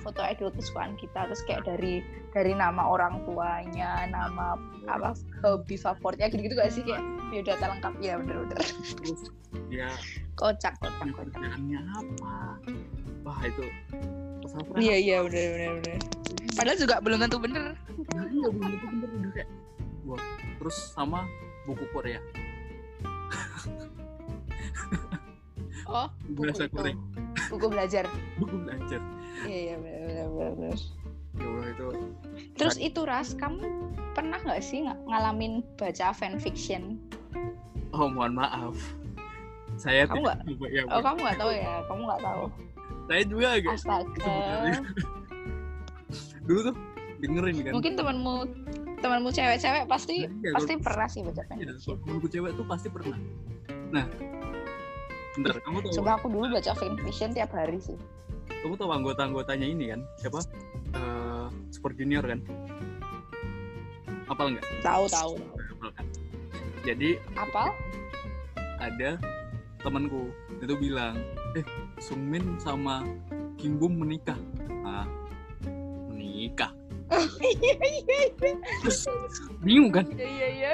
[0.00, 4.54] foto idol kesukaan kita terus kayak dari dari nama orang tuanya nama
[4.86, 6.82] apa hobi favoritnya gitu gitu gak sih?
[6.86, 9.20] Kayak biodata lengkap ya bener bener terus
[9.66, 9.90] dia
[10.38, 11.42] kocak kocak kocak.
[11.42, 12.34] apa?
[13.26, 13.66] Wah itu
[14.78, 15.98] iya iya bener bener bener
[16.56, 17.76] padahal juga belum tentu bener.
[18.14, 19.48] Nah, iya belum tentu bener udah kayak
[20.06, 20.22] wah
[20.62, 21.26] terus sama
[21.66, 22.22] buku Korea
[25.86, 26.64] oh buku bahasa.
[26.68, 26.96] Korea
[27.46, 28.04] buku belajar.
[28.40, 29.00] Buku belajar.
[29.44, 30.78] Iya iya bener, bener.
[31.36, 31.84] ya Allah itu
[32.56, 33.60] terus itu ras kamu
[34.12, 36.96] pernah nggak sih ng- ngalamin baca fanfiction?
[37.92, 38.72] Oh mohon maaf.
[39.76, 41.74] Saya Kamu coba ya oh kamu nggak tahu ya?
[41.84, 42.42] Kamu nggak tahu?
[43.06, 44.36] Saya juga agak astaga.
[46.46, 46.74] Dulu tuh
[47.18, 47.72] dengerin kan.
[47.74, 48.34] Mungkin temanmu
[48.96, 52.00] temanmu cewek-cewek pasti Iya, pasti pernah sih baca Iya, fanfiction.
[52.00, 53.18] temanku cewek tuh pasti pernah.
[53.92, 54.04] Nah
[55.36, 57.96] bentar kamu tahu coba aku dulu baca fanfiction tiap hari sih.
[58.64, 60.00] Kamu tahu anggota-anggotanya ini kan?
[60.18, 60.40] Siapa?
[60.96, 62.40] Eh, Super Junior kan?
[64.26, 64.64] Apal nggak?
[64.80, 65.32] Tahu tahu.
[65.76, 66.06] Apal kan?
[66.82, 67.70] Jadi apa
[68.80, 69.20] ada
[69.84, 70.32] temanku.
[70.56, 71.20] Itu bilang
[71.52, 71.62] eh
[72.00, 73.04] Sungmin sama
[73.60, 74.38] Kim Bum menikah.
[74.88, 75.04] Ah
[76.10, 76.72] menikah?
[77.38, 78.50] Iya iya iya
[78.82, 79.06] terus
[79.62, 80.08] bingung kan?
[80.10, 80.72] Iya iya iya.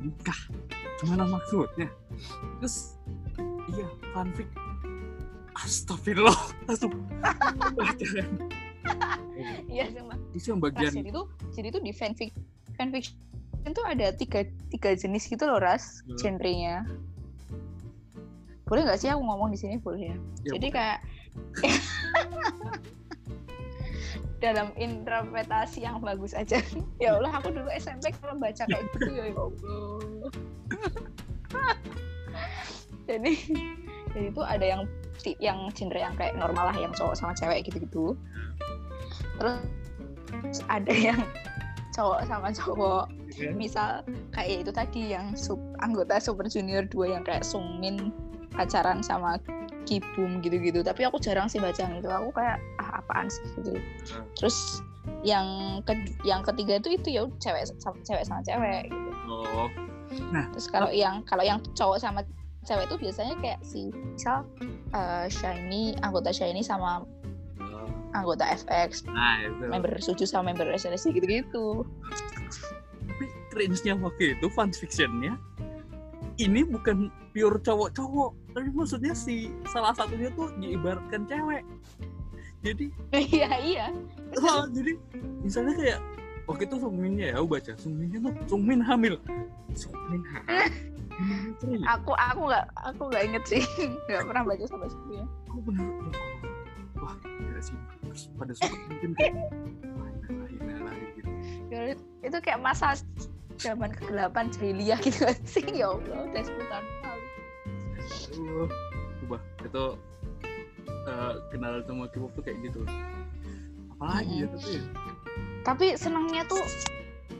[0.00, 0.40] Nikah
[1.02, 1.90] gimana maksudnya?
[2.62, 2.96] Terus
[3.72, 4.48] iya fanfic.
[5.52, 6.38] Astagfirullah.
[6.66, 6.92] Langsung.
[9.68, 12.30] Iya sama terus yang bagian jadi tuh jadi tuh di fanfic
[12.76, 13.16] fanfiction
[13.72, 16.16] tuh ada tiga tiga jenis gitu loh ras Hmm.
[16.18, 16.84] genrenya.
[18.66, 19.76] Boleh nggak sih aku ngomong di sini?
[19.76, 20.16] Boleh ya?
[20.46, 20.98] Ya, jadi kayak
[24.42, 26.58] dalam interpretasi yang bagus aja.
[27.02, 30.30] Ya Allah aku dulu SMP kalau baca kayak gitu ya ya Allah
[33.08, 33.32] jadi
[34.12, 34.82] jadi itu ada yang
[35.38, 38.18] yang genre yang kayak normal lah yang cowok sama cewek gitu-gitu.
[39.38, 41.20] Terus ada yang
[41.94, 43.06] cowok sama cowok.
[43.56, 48.12] Misal kayak itu tadi yang sub, anggota Super Junior 2 yang kayak Sungmin
[48.52, 49.40] pacaran sama
[49.88, 50.84] Kibum gitu-gitu.
[50.84, 53.44] Tapi aku jarang sih baca yang itu aku kayak ah apaan sih?
[53.60, 53.78] Gitu.
[54.36, 54.82] Terus
[55.26, 55.46] yang
[55.82, 59.10] ke yang ketiga itu itu ya cewek sama cewek sama cewek gitu.
[59.28, 59.68] oh.
[60.54, 62.20] Terus kalau yang kalau yang cowok sama
[62.62, 64.46] cewek itu biasanya kayak si misal
[64.94, 67.02] eh, Shiny anggota Shiny sama
[67.58, 67.88] oh.
[68.14, 69.66] anggota FX nah itu.
[69.66, 71.82] member Suju sama member SNSD gitu-gitu.
[73.02, 75.34] Tapi cringe-nya waktu itu fanfictionnya
[76.40, 81.66] ini bukan pure cowok-cowok tapi maksudnya si salah satunya tuh diibaratkan cewek.
[82.62, 82.94] Jadi
[83.34, 83.86] iya iya.
[84.38, 84.94] Oh, jadi
[85.42, 85.98] misalnya kayak
[86.46, 89.18] waktu itu Sungminnya ya aku baca Sungminnya tuh Sungmin hamil.
[89.74, 90.70] Sungmin hamil?
[91.86, 93.62] aku aku nggak aku nggak inget sih.
[94.08, 95.24] Nggak pernah baca sampai situ ya.
[95.50, 95.58] Aku
[97.02, 97.76] wah gila sih.
[98.08, 99.32] Terus pada suka mungkin kayak
[101.16, 102.00] gitu.
[102.22, 102.98] Itu kayak masa
[103.60, 105.64] zaman kegelapan jahiliyah gitu kan sih?
[105.70, 106.84] Ya Allah udah 10 tahun
[108.42, 108.68] lalu
[109.62, 109.84] itu
[111.08, 112.82] eh, kenal sama K-pop tuh kayak gitu.
[113.96, 114.82] Apalagi ya tapi ya.
[115.62, 116.62] Tapi senangnya tuh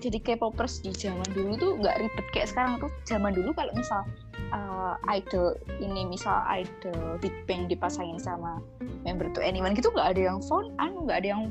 [0.00, 2.26] jadi K-popers di zaman dulu tuh nggak ribet.
[2.33, 4.07] Kayak sekarang tuh zaman dulu kalau misal
[4.55, 8.61] uh, idol ini misal idol Big Bang dipasangin sama
[9.02, 11.42] member to anyone gitu nggak ada yang phone anu nggak ada yang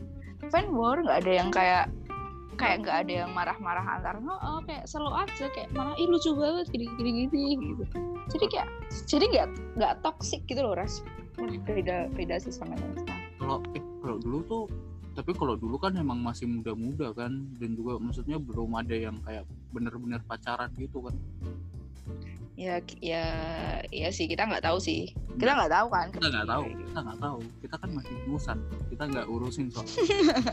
[0.49, 1.85] fan war nggak ada yang kayak
[2.59, 6.29] kayak nggak ada yang marah-marah antar oh, oh, kayak selalu aja kayak malah ih lucu
[6.37, 7.83] banget gini gini gini gitu.
[8.31, 8.67] Jadi kayak
[9.09, 9.47] jadi nggak
[9.81, 11.01] nggak toxic gitu loh ras.
[11.65, 13.25] Beda beda sih sama yang sekarang.
[13.41, 14.63] Kalau eh kalau dulu tuh
[15.11, 19.43] tapi kalau dulu kan emang masih muda-muda kan dan juga maksudnya belum ada yang kayak
[19.75, 21.15] bener-bener pacaran gitu kan.
[22.55, 23.25] Ya ya
[23.91, 25.11] ya sih kita nggak tahu sih.
[25.35, 26.07] Kita nggak tahu kan?
[26.15, 27.37] Kita nggak tahu kita nggak tahu.
[27.59, 29.87] Kita kan masih musan kita nggak urusin soal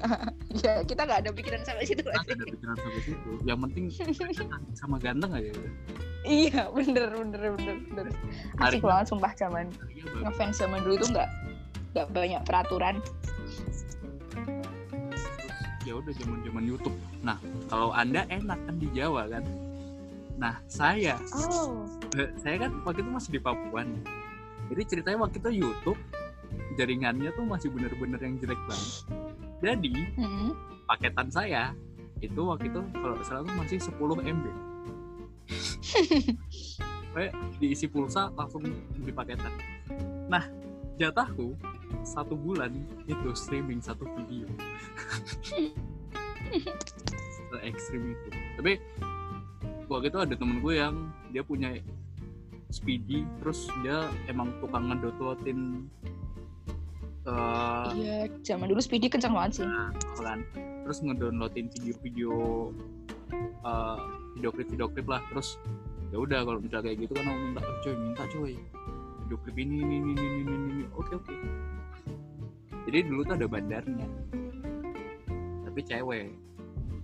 [0.65, 3.31] ya kita nggak ada pikiran sampai situ kita ada pikiran sampai situ.
[3.47, 3.85] Yang penting
[4.81, 5.55] sama ganteng aja.
[6.27, 8.07] Iya bener bener bener bener.
[8.59, 9.71] Asik banget sumpah zaman
[10.27, 11.31] ngefans zaman dulu tuh nggak
[11.95, 12.99] nggak banyak peraturan
[15.89, 16.97] ya udah zaman zaman YouTube.
[17.25, 17.41] Nah
[17.73, 19.45] kalau anda enak kan di Jawa kan?
[20.37, 21.89] Nah saya oh.
[22.13, 24.03] eh, saya kan waktu itu masih di Papua nih.
[24.69, 26.01] Jadi ceritanya waktu itu YouTube
[26.77, 28.93] jaringannya tuh masih bener-bener yang jelek banget.
[29.65, 30.53] Jadi hmm.
[30.85, 31.73] paketan saya
[32.21, 33.97] itu waktu itu kalau salah tuh masih 10
[34.27, 34.45] MB
[37.17, 38.63] Kayak diisi pulsa langsung
[39.01, 39.51] beli paketan.
[40.29, 40.45] Nah
[41.01, 41.57] jatahku
[42.03, 42.73] satu bulan
[43.07, 44.49] itu streaming satu video.
[47.49, 48.29] Se ekstrim itu.
[48.61, 48.73] Tapi
[49.89, 50.95] waktu itu ada temen gue yang
[51.33, 51.77] dia punya
[52.69, 55.89] speedy terus dia emang tukang ngedownloadin
[57.25, 59.67] eh iya zaman dulu speedy kencang banget sih.
[59.69, 60.45] Nah, kan.
[60.85, 62.33] Terus ngedownloadin video-video
[63.65, 63.99] eh
[64.37, 65.21] video klip video klip lah.
[65.33, 65.61] Terus
[66.09, 68.55] ya udah kalau misalnya kayak gitu kan aku minta oh, coy minta coy
[69.25, 70.85] video klip ini ini ini ini, ini.
[70.97, 71.35] oke oke
[72.89, 74.09] jadi dulu tuh ada bandarnya.
[75.69, 76.33] Tapi cewek.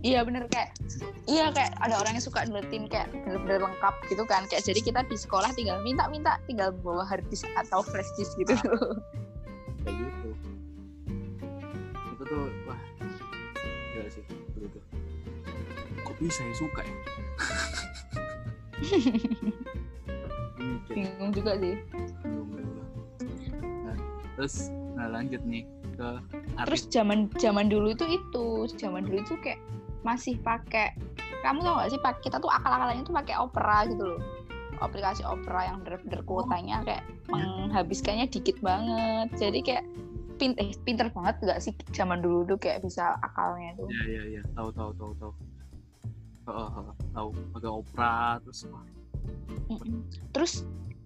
[0.05, 0.77] Iya bener kayak
[1.25, 4.49] iya kayak ada orang yang suka nulitin kayak bener-bener lengkap gitu kan.
[4.49, 8.33] Kayak jadi kita di sekolah tinggal minta minta tinggal bawa hard disk atau flash disk
[8.41, 8.57] gitu.
[9.85, 10.29] Kayak gitu.
[12.17, 12.81] Itu tuh wah
[13.93, 14.25] gila sih
[14.57, 14.83] dulu tuh.
[16.01, 16.97] Kok bisa ya suka ya?
[20.93, 21.57] Bingung juga.
[21.61, 21.77] Sih.
[22.25, 22.49] Bingung.
[23.85, 23.97] Nah,
[24.37, 25.65] terus nah lanjut nih
[25.95, 26.11] ke
[26.67, 28.69] terus zaman zaman dulu itu itu.
[28.77, 29.61] Zaman dulu itu kayak
[30.05, 30.93] masih pakai
[31.41, 34.21] kamu tau gak sih pak kita tuh akal-akalannya tuh pakai opera gitu loh.
[34.81, 39.29] Aplikasi opera yang bener-bener kuotanya kayak menghabiskannya dikit banget.
[39.37, 39.85] Jadi kayak
[40.35, 43.89] pin eh, pinter banget gak sih zaman dulu tuh kayak bisa akalnya tuh?
[43.89, 45.33] Ya ya ya tahu tahu tahu tahu.
[47.17, 47.29] Tahu.
[47.57, 48.85] Pakai opera terus wah,
[50.37, 50.53] terus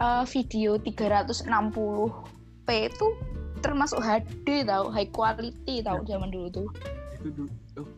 [0.02, 3.06] eh, video 360p itu
[3.60, 6.68] termasuk HD tau high quality tau zaman dulu tuh.
[7.18, 7.88] Itu dulu oh,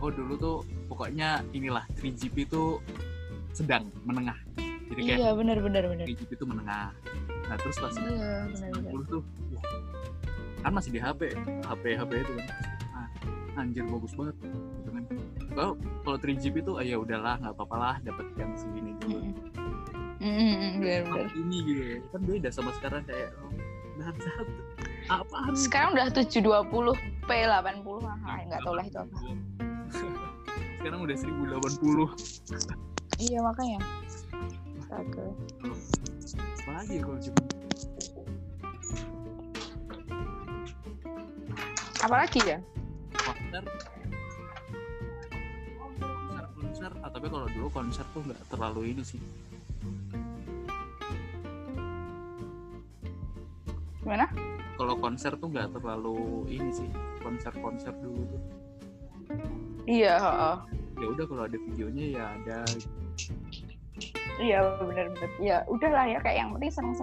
[0.00, 0.56] oh dulu tuh
[0.88, 2.80] pokoknya inilah 3GP itu
[3.52, 4.36] sedang menengah.
[4.90, 6.04] Jadi kayak iya bener bener bener.
[6.08, 6.90] 3GP itu menengah.
[7.46, 8.92] Nah terus pas iya bener bener.
[8.96, 9.22] 60 tuh
[9.54, 9.64] wah,
[10.66, 11.20] kan masih di HP
[11.64, 12.46] HP HP itu kan.
[12.94, 13.08] Ah,
[13.60, 15.04] anjir bagus banget gitu kan.
[15.50, 19.20] Kalau kalau 3GP tuh ah, ya udahlah nggak apa-apa lah dapat yang segini dulu
[20.20, 20.52] Mm-mm.
[20.52, 21.26] Mm-mm, bener bener.
[21.32, 21.98] ini gitu ya.
[22.12, 23.52] kan beda sama sekarang kayak oh,
[23.96, 24.46] bangsat
[25.10, 25.58] apaan?
[25.58, 26.94] Sekarang udah 720
[27.26, 29.18] p 80 ah nggak tahu lah itu apa.
[30.80, 33.78] sekarang udah 1080 iya makanya.
[34.80, 35.24] Astaga.
[36.40, 37.42] apa lagi ya kalau cuma?
[42.00, 42.58] Apalagi ya?
[43.12, 43.62] Konser.
[45.76, 46.90] Konser konser.
[47.04, 49.20] Ah, tapi kalau dulu konser tuh nggak terlalu ini sih.
[54.00, 54.32] Gimana
[54.80, 56.88] kalau konser tuh nggak terlalu ini sih
[57.20, 58.42] konser-konser dulu tuh.
[59.84, 60.16] Iya
[60.96, 62.58] ya udah kalau ada videonya ya ada.
[64.40, 65.30] Iya bener bener.
[65.36, 66.96] Ya udahlah ya kayak yang penting seneng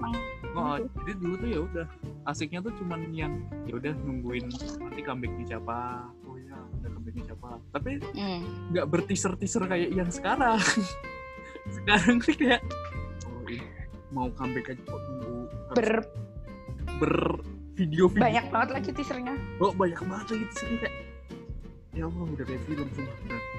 [0.57, 0.89] oh, Gitu.
[0.97, 1.85] jadi dulu tuh ya udah
[2.25, 3.33] asiknya tuh cuman yang
[3.69, 4.49] ya udah nungguin
[4.81, 8.41] nanti comebacknya siapa oh ya ada comebacknya siapa tapi hmm.
[8.73, 10.57] nggak berteaser teaser kayak yang sekarang.
[11.67, 12.63] Sekarang sih kayak
[13.27, 13.59] oh ini
[14.09, 15.37] mau comeback aja kok nunggu.
[15.75, 15.91] Ber.
[16.97, 17.13] Ber
[17.77, 18.25] video video.
[18.25, 19.33] Banyak banget lagi teasernya.
[19.61, 20.95] Oh banyak banget lagi teasernya kayak.
[21.93, 23.13] Ya Allah udah kayak film semua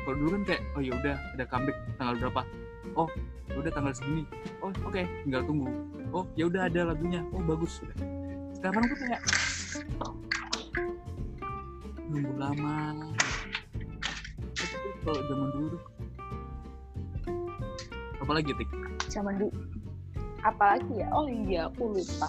[0.06, 2.42] kalau dulu kan kayak oh ya udah ada comeback tanggal berapa?
[2.98, 3.08] Oh
[3.50, 4.24] ya udah tanggal segini.
[4.62, 5.66] Oh oke tinggal tunggu.
[6.10, 7.20] Oh ya udah ada lagunya.
[7.30, 7.82] Oh bagus.
[7.82, 7.96] Udah.
[8.58, 9.20] Sekarang tuh kayak
[12.10, 12.76] nunggu lama.
[14.58, 15.82] Tapi kalau zaman dulu tuh
[18.18, 18.70] apalagi tik?
[19.12, 19.52] Zaman dulu
[20.46, 21.06] apalagi ya?
[21.10, 22.28] Oh iya aku lupa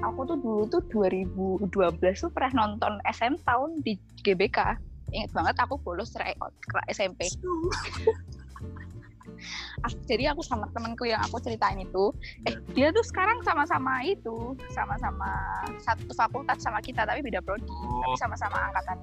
[0.00, 1.68] aku tuh dulu tuh 2012
[2.00, 4.58] tuh pernah nonton SM tahun di GBK
[5.10, 7.28] ingat banget aku bolos tryout ke SMP
[9.80, 12.12] Aku- jadi aku sama temanku yang aku ceritain itu
[12.44, 15.32] eh dia tuh sekarang sama-sama itu sama-sama
[15.80, 18.04] satu fakultas sama kita tapi beda prodi oh.
[18.04, 18.98] tapi sama-sama angkatan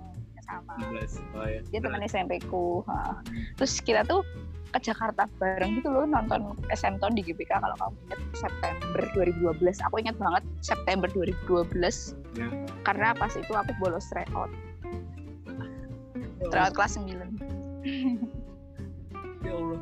[0.48, 0.74] sama.
[0.80, 1.60] 16 oh ya.
[1.76, 3.20] Dia teman SMP ku ha.
[3.60, 4.24] terus kita tuh
[4.74, 9.86] ke Jakarta bareng gitu loh nonton SM Town di GBK kalau kamu ingat September 2012
[9.88, 12.46] aku ingat banget September 2012 Ya.
[12.86, 14.54] karena pas itu aku bolos tryout
[16.54, 17.18] tryout kelas 9
[19.42, 19.82] ya Allah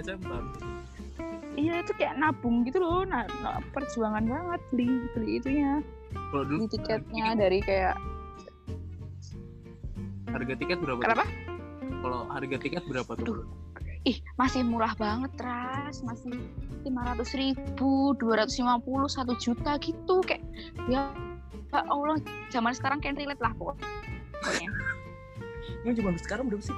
[0.00, 0.32] SMP
[1.60, 5.84] iya itu kayak nabung gitu loh nah, nah, perjuangan banget beli beli itunya.
[6.32, 7.94] Beli tiketnya dari kayak
[10.30, 11.04] harga tiket berapa tuh?
[11.04, 11.26] kenapa?
[12.00, 13.44] Kalau harga tiket berapa tuh.
[14.08, 16.32] Ih masih murah banget ras masih
[16.80, 20.40] lima ratus ribu dua ratus lima puluh satu juta gitu kayak
[20.88, 21.12] ya
[21.70, 22.16] ya Allah
[22.48, 24.70] zaman sekarang kayak relate lah pokoknya
[25.80, 26.76] Ini zaman sekarang berapa sih?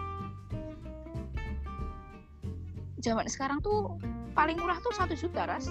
[3.02, 3.98] zaman sekarang tuh
[4.32, 5.66] paling murah tuh satu juta ras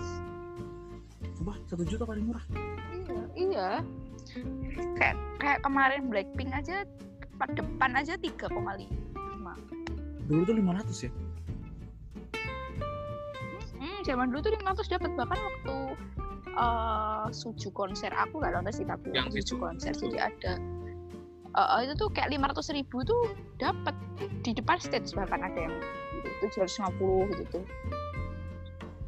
[1.39, 2.43] Sumpah, satu juta paling murah.
[2.93, 3.69] iya iya
[4.99, 6.83] kayak kayak kemarin Blackpink aja
[7.19, 9.55] depan, depan aja tiga koma lima
[10.27, 11.11] Dulu tuh 500 ya?
[14.01, 15.75] Hmm, zaman dulu tuh 500 dapat bahkan waktu
[16.51, 19.53] eh suju konser aku nggak nonton sih tapi Yang itu.
[19.53, 20.53] suju konser jadi ada
[21.53, 23.29] eh, itu tuh kayak 500 ribu tuh
[23.61, 23.93] dapat
[24.41, 25.75] di depan stage bahkan ada yang
[26.17, 27.63] gitu, 750 gitu tuh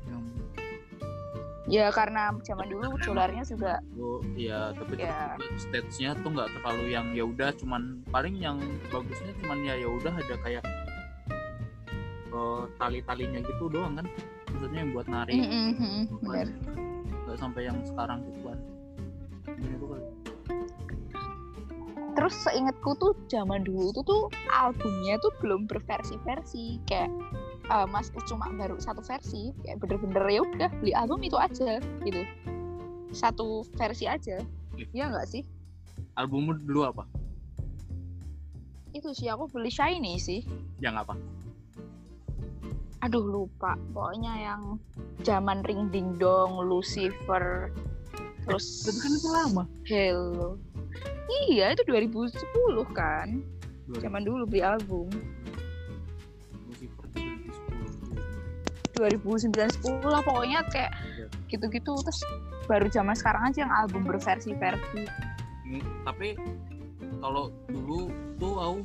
[0.06, 0.24] Yang
[1.74, 5.34] ya karena zaman dulu dolarnya juga oh, iya, tapi Ya.
[5.58, 8.62] stage-nya tuh nggak terlalu yang ya udah cuman paling yang
[8.94, 10.64] bagusnya cuman ya ya udah ada kayak
[12.30, 14.06] eh, tali-talinya gitu doang kan.
[14.64, 15.36] Maksudnya yang buat narik.
[15.36, 16.48] Mm, mm, mm, bener.
[17.28, 18.56] Nggak sampai yang sekarang gituan.
[19.44, 20.08] Kali.
[22.16, 24.24] terus seingatku tuh zaman dulu tuh tuh
[24.56, 27.12] albumnya tuh belum berversi-versi kayak
[27.68, 32.24] eh, mas cuma baru satu versi kayak bener-bener ya udah beli album itu aja gitu
[33.12, 34.40] satu versi aja
[34.96, 35.44] Iya nggak sih
[36.16, 37.04] Albummu dulu apa?
[38.96, 40.48] itu sih aku beli shiny sih
[40.80, 41.14] Yang apa?
[43.04, 43.76] Aduh lupa.
[43.92, 44.80] Pokoknya yang
[45.28, 47.68] zaman ring ding dong Lucifer
[48.44, 49.64] terus Tapi kan itu lama.
[49.88, 50.60] Hello
[51.48, 52.40] iya itu 2010
[52.94, 53.42] kan?
[54.00, 55.08] Zaman dulu beli album.
[56.70, 57.24] Lucifer tuh
[58.96, 59.52] 2010.
[59.52, 60.92] 2009 10 lah pokoknya kayak
[61.50, 61.94] gitu-gitu.
[61.94, 62.22] Terus
[62.66, 65.04] baru zaman sekarang aja yang album berversi-versi.
[65.68, 66.36] Hmm, tapi
[67.20, 68.80] kalau dulu tuh aku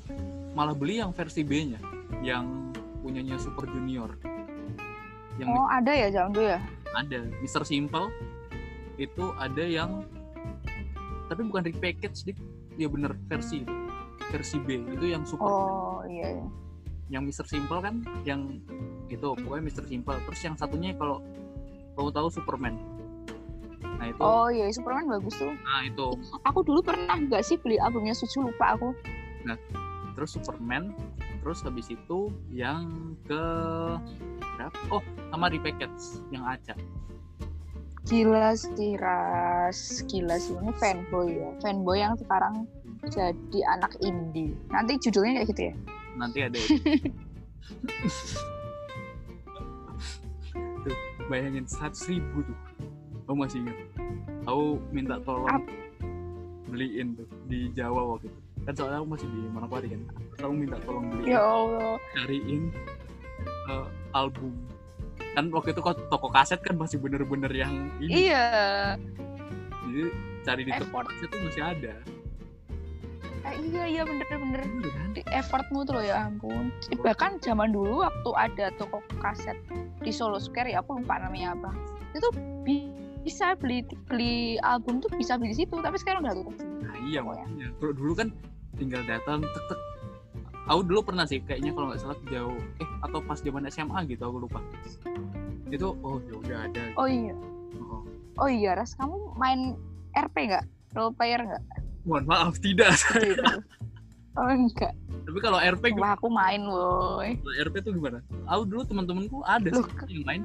[0.54, 1.78] malah beli yang versi B-nya.
[2.24, 2.67] Yang
[3.09, 4.12] punyanya Super Junior.
[5.40, 6.61] Yang oh ada ya zaman dulu ya?
[6.92, 7.21] Ada.
[7.40, 7.64] Mr.
[7.64, 8.12] Simple
[9.01, 10.05] itu ada yang
[11.33, 12.38] tapi bukan repackage dik
[12.77, 13.64] ya bener versi
[14.29, 14.85] versi B.
[14.92, 16.47] Itu yang super oh iya, iya.
[17.09, 17.49] yang Mr.
[17.49, 18.61] Simple kan yang
[19.09, 19.88] itu pokoknya Mr.
[19.88, 20.21] Simple.
[20.29, 21.25] Terus yang satunya kalau
[21.97, 22.77] kamu tahu Superman.
[23.97, 24.21] Nah itu.
[24.21, 25.57] Oh iya Superman bagus tuh.
[25.64, 26.12] Nah itu.
[26.44, 28.92] Aku dulu pernah nggak sih beli albumnya Suju lupa aku.
[30.12, 30.92] Terus Superman
[31.40, 33.44] terus habis itu yang ke
[34.59, 34.79] berapa?
[34.90, 36.74] oh sama repackage yang Aca.
[38.09, 40.01] Gila sih Ras.
[40.09, 41.51] Gila sih ini fanboy ya.
[41.61, 42.64] Fanboy yang sekarang
[43.12, 44.57] jadi anak indie.
[44.72, 45.74] Nanti judulnya kayak gitu ya?
[46.16, 46.59] Nanti ada.
[50.88, 50.96] Tuh
[51.29, 52.57] bayangin seratus ribu tuh.
[53.29, 53.77] Kamu masih ingat?
[54.48, 55.68] Aku minta tolong Ap-
[56.72, 60.00] beliin tuh di Jawa waktu itu kan soalnya aku masih di Manokwari kan.
[60.44, 61.96] Aku minta tolong beliin ya Allah.
[62.12, 62.62] cariin
[63.72, 64.53] eh, album.
[65.32, 68.28] Kan waktu itu kok toko kaset kan masih bener-bener yang ini.
[68.28, 68.45] Iya.
[69.88, 70.03] Jadi
[70.45, 71.95] cari di toko kaset tuh masih ada.
[73.49, 74.61] Eh, iya iya bener-bener.
[74.61, 75.09] Iya kan?
[75.16, 76.68] di effortmu tuh loh ya ampun.
[76.93, 79.57] Bahkan zaman dulu waktu ada toko kaset
[80.05, 81.72] di Solo Square ya aku lupa namanya apa.
[82.12, 82.28] Itu
[82.68, 82.93] bi-
[83.24, 86.55] bisa beli beli album tuh bisa beli di situ tapi sekarang udah tutup.
[86.84, 87.72] Nah iya makanya.
[87.80, 88.28] Dulu kan
[88.79, 89.81] tinggal datang tek tek.
[90.68, 94.22] Aku dulu pernah sih kayaknya kalau nggak salah jauh eh atau pas zaman SMA gitu
[94.22, 94.61] aku lupa.
[95.68, 96.83] Itu oh ya udah ada.
[96.97, 97.35] oh iya
[97.79, 98.01] Oh.
[98.41, 99.76] oh iya Ras kamu main
[100.16, 100.64] RP nggak
[100.97, 101.62] role player nggak
[102.09, 102.97] Mohon maaf tidak.
[103.20, 103.45] Gitu.
[104.39, 104.95] oh enggak
[105.29, 106.01] Tapi kalau RP gimana?
[106.01, 108.24] wah aku main woi RP tuh gimana?
[108.49, 110.43] Aku dulu teman-temanku ada Loh, sih yang main.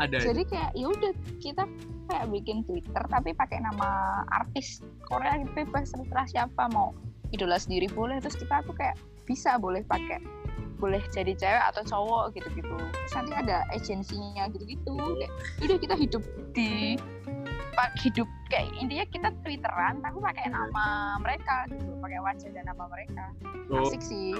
[0.00, 0.16] Ada.
[0.24, 1.12] jadi kayak ya udah
[1.42, 1.64] kita
[2.08, 6.96] kayak bikin Twitter tapi pakai nama artis Korea gitu bebas terserah siapa mau
[7.32, 8.96] idola sendiri boleh terus kita tuh kayak
[9.28, 10.20] bisa boleh pakai
[10.82, 15.32] boleh jadi cewek atau cowok gitu-gitu terus nanti ada agensinya gitu-gitu kayak
[15.62, 16.22] udah kita hidup
[16.56, 16.98] di
[17.72, 22.84] pak hidup kayak intinya kita twitteran tapi pakai nama mereka gitu pakai wajah dan nama
[22.90, 23.24] mereka
[23.72, 24.36] Oh, asik sih.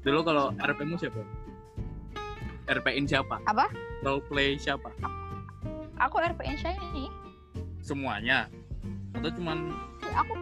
[0.00, 1.20] Dulu kalau RP-mu siapa?
[2.70, 3.42] RP-in siapa?
[3.46, 3.66] Apa?
[4.02, 4.90] Role play siapa?
[6.02, 7.06] aku RPN Shiny
[7.78, 8.50] Semuanya?
[9.14, 9.70] Atau cuman
[10.02, 10.34] aku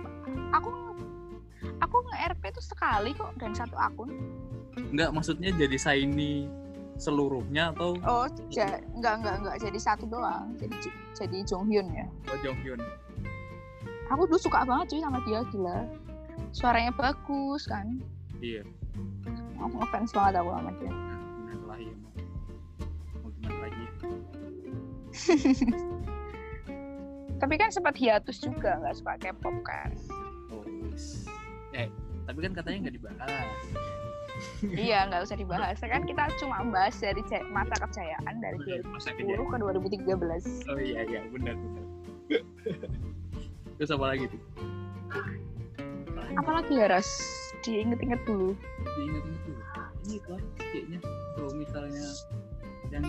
[0.57, 0.71] aku
[1.81, 4.09] aku nge-RP tuh sekali kok dan satu akun
[4.93, 6.49] enggak maksudnya jadi Shiny
[7.01, 10.77] seluruhnya atau oh ja, enggak enggak enggak jadi satu doang jadi
[11.17, 12.81] jadi Jonghyun ya oh, Jonghyun?
[14.13, 15.79] aku dulu suka banget cuy sama dia gila
[16.53, 18.01] suaranya bagus kan
[18.41, 18.65] Iya.
[19.61, 21.95] aku ngefans banget aku sama dia Nah, lah ya.
[23.71, 23.87] Lagi?
[27.37, 29.91] tapi kan sempat hiatus juga nggak suka K-pop kan
[30.51, 30.67] Oh,
[31.73, 31.87] eh
[32.25, 33.59] tapi kan katanya nggak dibahas.
[34.67, 39.47] iya nggak usah dibahas kan kita cuma bahas dari masa kejayaan dari Masa 2010 kejadian.
[39.47, 41.85] ke 2013 Oh iya iya benar benar.
[43.77, 44.41] Terus apa lagi tuh?
[46.33, 47.09] apalagi ya Ras
[47.61, 48.55] diinget-inget dulu
[48.95, 49.63] Diingat-ingat dulu.
[50.01, 50.99] Ini itu aja kayaknya
[51.35, 52.07] kalau misalnya
[52.91, 53.05] yang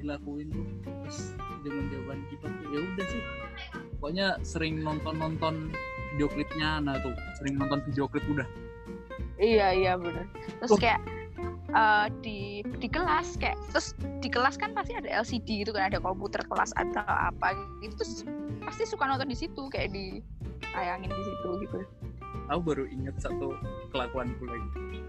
[0.00, 0.66] dilakuin tuh
[1.02, 1.18] terus
[1.66, 3.22] zaman zaman kita tuh ya udah sih.
[3.98, 5.54] Pokoknya sering nonton nonton
[6.14, 8.46] video klipnya, nah tuh sering nonton video klip udah.
[9.38, 10.26] Iya iya bener.
[10.62, 10.78] Terus Oh.
[10.78, 11.00] kayak
[11.68, 12.38] eh, di
[12.78, 13.92] di kelas kayak terus
[14.22, 18.12] di kelas kan pasti ada LCD gitu kan ada komputer kelas atau apa gitu terus
[18.64, 20.22] pasti suka nonton di situ kayak di
[20.72, 21.78] tayangin di situ gitu.
[22.48, 23.52] Aku baru inget satu
[23.92, 25.02] kelakuanku lagi.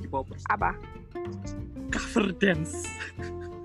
[0.00, 0.72] K-popers Apa?
[1.92, 2.88] cover dance.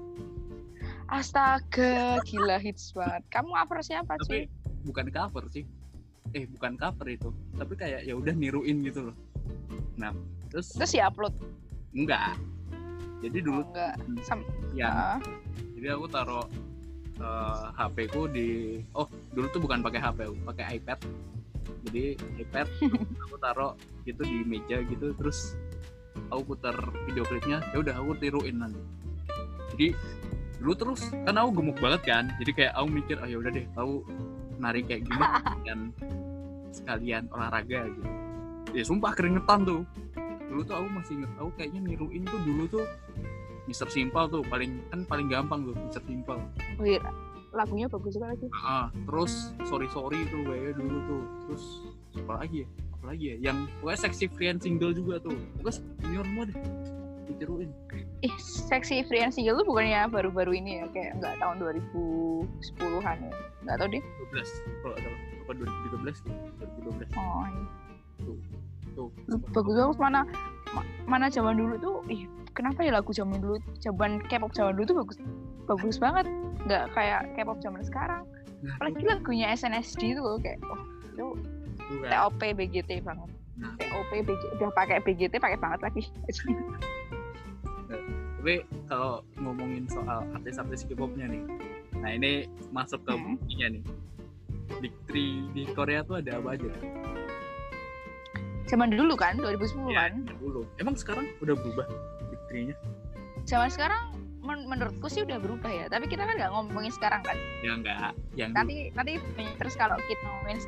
[1.06, 3.22] Astaga, gila hits banget.
[3.30, 4.44] Kamu cover siapa Tapi cuy?
[4.84, 5.64] bukan cover sih.
[6.34, 9.16] Eh bukan cover itu, tapi kayak ya udah niruin gitu loh.
[9.96, 10.12] Nah,
[10.50, 11.32] terus Terus ya upload.
[11.92, 12.36] enggak.
[13.22, 13.94] Jadi dulu Oh, enggak.
[14.22, 14.40] Sam
[14.74, 15.18] ya Ah,
[15.74, 16.46] jadi aku taruh
[17.16, 18.48] eh, HP ku di
[18.92, 21.00] oh dulu tuh bukan pakai HP pakai iPad
[21.88, 22.04] jadi
[22.38, 22.68] iPad
[23.24, 23.72] aku taruh
[24.04, 25.56] gitu di meja gitu terus
[26.28, 26.76] aku putar
[27.08, 28.82] video klipnya ya udah aku tiruin nanti
[29.72, 29.88] jadi
[30.60, 32.24] dulu terus kan aku gemuk banget kan.
[32.42, 33.94] Jadi kayak aku mikir oh ya udah deh aku
[34.60, 35.26] nari kayak gini
[35.68, 35.80] dan
[36.72, 38.10] sekalian olahraga gitu.
[38.76, 39.82] Ya sumpah keringetan tuh.
[40.52, 42.86] Dulu tuh aku masih inget aku kayaknya niruin tuh dulu tuh
[43.66, 46.38] Mister Simple tuh paling kan paling gampang tuh Mister Simple
[46.78, 47.02] oh iya,
[47.50, 48.46] lagunya bagus juga lagi.
[48.54, 51.24] ah terus sorry sorry itu kayaknya dulu tuh.
[51.48, 51.64] Terus
[52.24, 52.68] apa lagi ya?
[52.96, 53.36] Apa lagi ya?
[53.52, 55.38] Yang pokoknya seksi friend single juga tuh.
[55.60, 56.58] Pokoknya junior semua deh
[57.26, 57.70] ditiruin
[58.22, 60.86] Ih, seksi free and single tuh bukannya baru-baru ini ya?
[60.90, 63.32] Kayak enggak tahun 2010-an ya.
[63.62, 64.04] Enggak tahu deh.
[64.34, 65.10] 12 kalau ada
[65.46, 66.32] apa 2013 gitu
[66.90, 67.64] 2012 Oh, iya.
[68.96, 69.08] tuh
[69.52, 70.24] bagus bagus mana
[70.72, 74.86] ma- mana zaman dulu tuh ih kenapa ya lagu zaman dulu zaman K-pop zaman dulu
[74.86, 75.18] tuh bagus
[75.66, 76.26] bagus banget.
[76.64, 78.24] Nggak kayak K-pop zaman sekarang.
[78.64, 81.26] Nah, apalagi lagunya SNSD itu loh kayak oh itu
[81.78, 82.10] tuh kan.
[82.10, 83.30] TOP BGT banget.
[83.56, 86.02] Nah, TOP BGT udah pakai BGT pakai banget lagi
[87.88, 88.56] tapi
[88.86, 91.44] kalau ngomongin soal artis-artis K-popnya nih
[91.96, 92.32] nah ini
[92.70, 93.38] masuk ke Hmm.
[93.44, 93.84] ininya nih
[94.78, 96.70] Big Three di Korea tuh ada apa aja?
[98.66, 100.66] zaman dulu kan 2010 Ya, kan dulu.
[100.76, 101.86] Emang sekarang udah berubah
[102.28, 102.76] Big Three-nya?
[103.46, 104.10] zaman sekarang
[104.42, 107.98] men- menurutku sih udah berubah ya tapi kita kan nggak ngomongin sekarang kan Ya enggak,
[108.36, 108.58] yang dulu.
[108.60, 109.14] nanti nanti
[109.56, 110.60] terus kalau kita ngomongin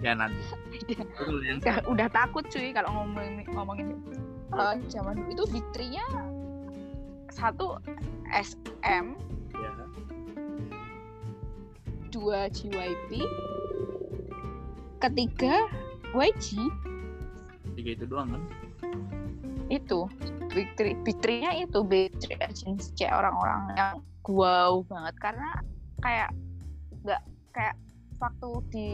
[0.00, 0.42] ya nanti.
[1.14, 3.86] Betul yang udah, udah takut cuy kalau ngomongin ngomongin
[4.50, 6.06] Eh, zaman dulu itu big three-nya
[7.30, 7.78] satu
[8.34, 9.14] SM
[9.54, 9.72] ya.
[12.10, 13.22] dua JYP
[14.98, 15.54] ketiga
[16.12, 16.58] YG
[17.78, 18.42] Tiga itu doang kan?
[19.70, 20.10] itu
[20.50, 23.94] big three big three-nya itu big three agency orang-orang yang
[24.26, 25.50] wow banget karena
[26.02, 26.30] kayak
[27.06, 27.22] nggak
[27.54, 27.78] kayak
[28.18, 28.88] waktu di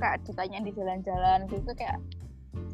[0.00, 2.00] kayak ditanya di jalan-jalan gitu kayak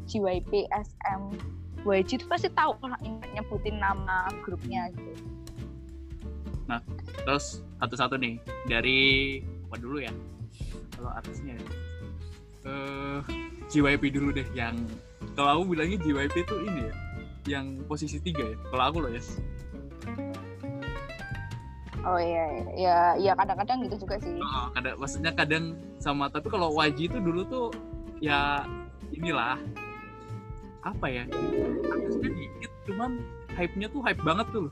[0.07, 1.35] JYP SM
[1.83, 2.99] YG itu pasti tahu lah
[3.35, 5.33] nyebutin nama grupnya gitu
[7.23, 9.01] Terus satu-satu nih dari
[9.67, 10.13] apa dulu ya?
[10.95, 11.67] Kalau artisnya ya.
[12.63, 13.19] Eh
[13.71, 14.75] JYP dulu deh yang
[15.35, 16.95] kalau aku bilangnya JYP itu ini ya
[17.43, 19.19] yang posisi tiga ya kalau aku loh ya
[22.03, 24.35] Oh iya, iya, ya, ya kadang-kadang gitu juga sih.
[24.35, 27.67] Oh, kadang maksudnya kadang sama tapi kalau YG itu dulu tuh
[28.19, 28.67] ya
[29.15, 29.55] inilah
[30.83, 31.23] apa ya
[31.85, 33.11] artisnya dikit cuman
[33.53, 34.67] hype-nya tuh hype banget tuh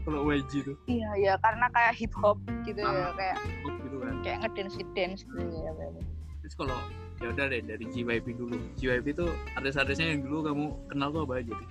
[0.00, 3.12] kalau YG tuh Iya, ya karena kayak hip hop gitu ya, Ah.
[3.14, 3.36] kayak
[3.84, 5.72] gitu kan kayak ngedance ngedance gitu ya.
[5.72, 6.02] bener.
[6.40, 6.78] terus kalau
[7.20, 11.34] ya udah deh dari JYP dulu JYP itu artis-artisnya yang dulu kamu kenal tuh apa
[11.38, 11.68] aja deh?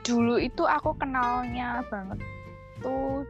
[0.00, 2.18] Dulu itu aku kenalnya banget
[2.80, 3.22] tuh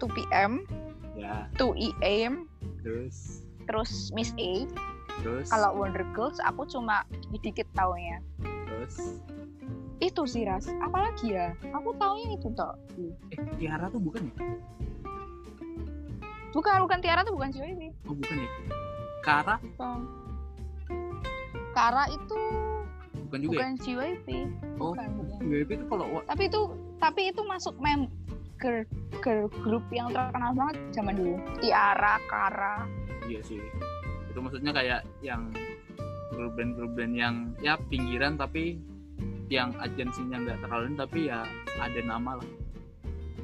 [0.00, 0.64] 2PM,
[1.12, 2.48] ya 2EM,
[2.80, 4.64] terus terus Miss A.
[5.16, 7.02] terus Kalau Wonder Girls aku cuma
[7.34, 8.18] dikit taunya.
[8.40, 9.20] terus
[9.98, 10.70] Itu sih Ras.
[10.80, 11.52] Apalagi ya?
[11.72, 12.72] Aku taunya itu toh.
[13.30, 14.34] eh Tiara tuh bukan ya
[16.50, 17.80] Bukan, bukan Tiara tuh bukan JYP.
[18.04, 18.50] oh bukan ya
[19.20, 19.98] Kara Bukan.
[21.70, 22.38] Kara itu
[23.28, 24.26] bukan juga bukan JYP.
[24.26, 24.46] ya
[24.76, 25.38] oh Bukan, bukan.
[25.44, 26.60] JYP itu kalau Tapi itu
[26.96, 28.10] tapi itu masuk mem
[28.56, 28.82] girl,
[29.20, 31.36] girl group yang terkenal banget zaman dulu.
[31.60, 32.84] Tiara, Kara.
[33.24, 33.60] iya sih
[34.30, 35.50] itu maksudnya kayak yang
[36.30, 38.78] girl band girl band yang ya pinggiran tapi
[39.50, 41.42] yang agensinya nggak terlalu tapi ya
[41.76, 42.50] ada nama lah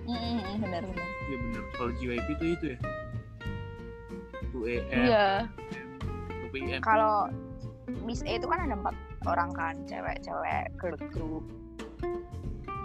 [0.07, 1.09] Mm, benar benar.
[1.27, 2.79] iya bener kalau JYP itu itu ya
[4.55, 5.29] 2AM Iya.
[6.47, 7.27] 2PM Kalau
[8.07, 8.95] Miss A itu kan ada empat
[9.27, 11.45] orang kan, cewek-cewek girl group.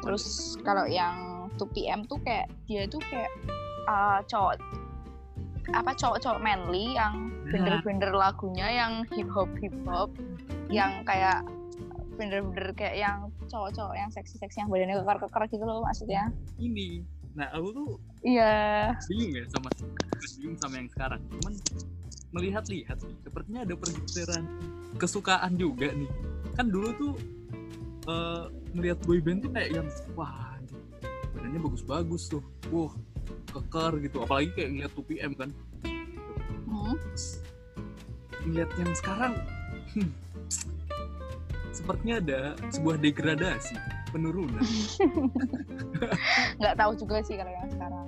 [0.02, 3.30] Terus kalau yang 2PM tuh kayak dia tuh kayak
[3.86, 4.58] uh, cowok
[5.70, 10.10] apa cowok-cowok manly yang bener-bener lagunya yang hip hop hip hop
[10.74, 11.46] yang kayak
[12.18, 13.18] bener-bener kayak yang
[13.50, 16.30] cowok-cowok yang seksi-seksi yang badannya kekar-kekar gitu loh maksudnya.
[16.58, 17.02] ini.
[17.34, 17.90] Nah aku tuh
[18.22, 18.54] Iya.
[19.10, 19.70] bingung ya sama
[20.38, 21.22] bingung sama yang sekarang.
[21.32, 21.54] Cuman
[22.32, 24.44] melihat-lihat nih, sepertinya ada pergeseran
[25.00, 26.12] kesukaan juga nih.
[26.56, 27.14] Kan dulu tuh
[28.10, 30.58] eh melihat boyband tuh kayak yang wah
[31.34, 32.44] badannya bagus-bagus tuh.
[32.70, 32.94] Wah
[33.52, 34.18] kekar gitu.
[34.24, 35.50] Apalagi kayak ngeliat 2PM kan.
[36.72, 36.96] Hmm.
[38.42, 39.38] ngeliat yang sekarang
[39.94, 40.10] hmm,
[41.70, 42.42] sepertinya ada
[42.74, 43.76] sebuah degradasi
[44.12, 44.64] penurunan.
[46.60, 48.08] Nggak tahu juga sih kalau yang sekarang.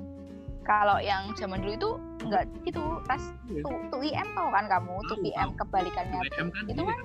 [0.63, 1.91] Kalau yang zaman dulu itu
[2.23, 3.19] nggak itu pas
[3.51, 3.67] Iya.
[3.67, 4.95] tuh tuh IM tau kan kamu?
[5.11, 6.19] Tuh Tahu, IM kebalikannya.
[6.23, 6.91] 2PM kan itu iya.
[6.91, 6.99] kan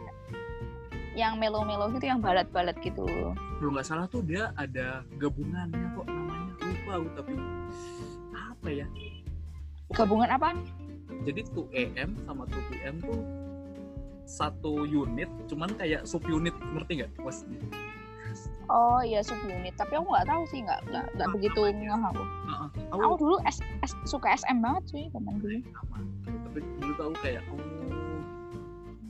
[1.19, 3.03] yang melo-melo gitu yang balat-balat gitu.
[3.59, 6.53] Kalau nggak salah tuh dia ada gabungannya kok namanya.
[6.63, 7.35] Lupa aku tapi
[8.69, 8.87] apa ya?
[9.97, 10.53] Gabungan apa
[11.25, 13.21] jadi 2AM sama 2PM tuh
[14.29, 17.11] satu unit cuman kayak sub unit ngerti nggak?
[17.17, 17.65] Maksudnya
[18.69, 22.25] oh iya sub unit tapi aku nggak tahu sih nggak nggak nggak begitu ngeh aku.
[22.45, 22.69] Heeh.
[22.93, 25.65] aku aku dulu S, S- suka SM banget sih zaman dulu.
[25.73, 25.97] Sama
[26.29, 27.61] tapi dulu tahu kayak oh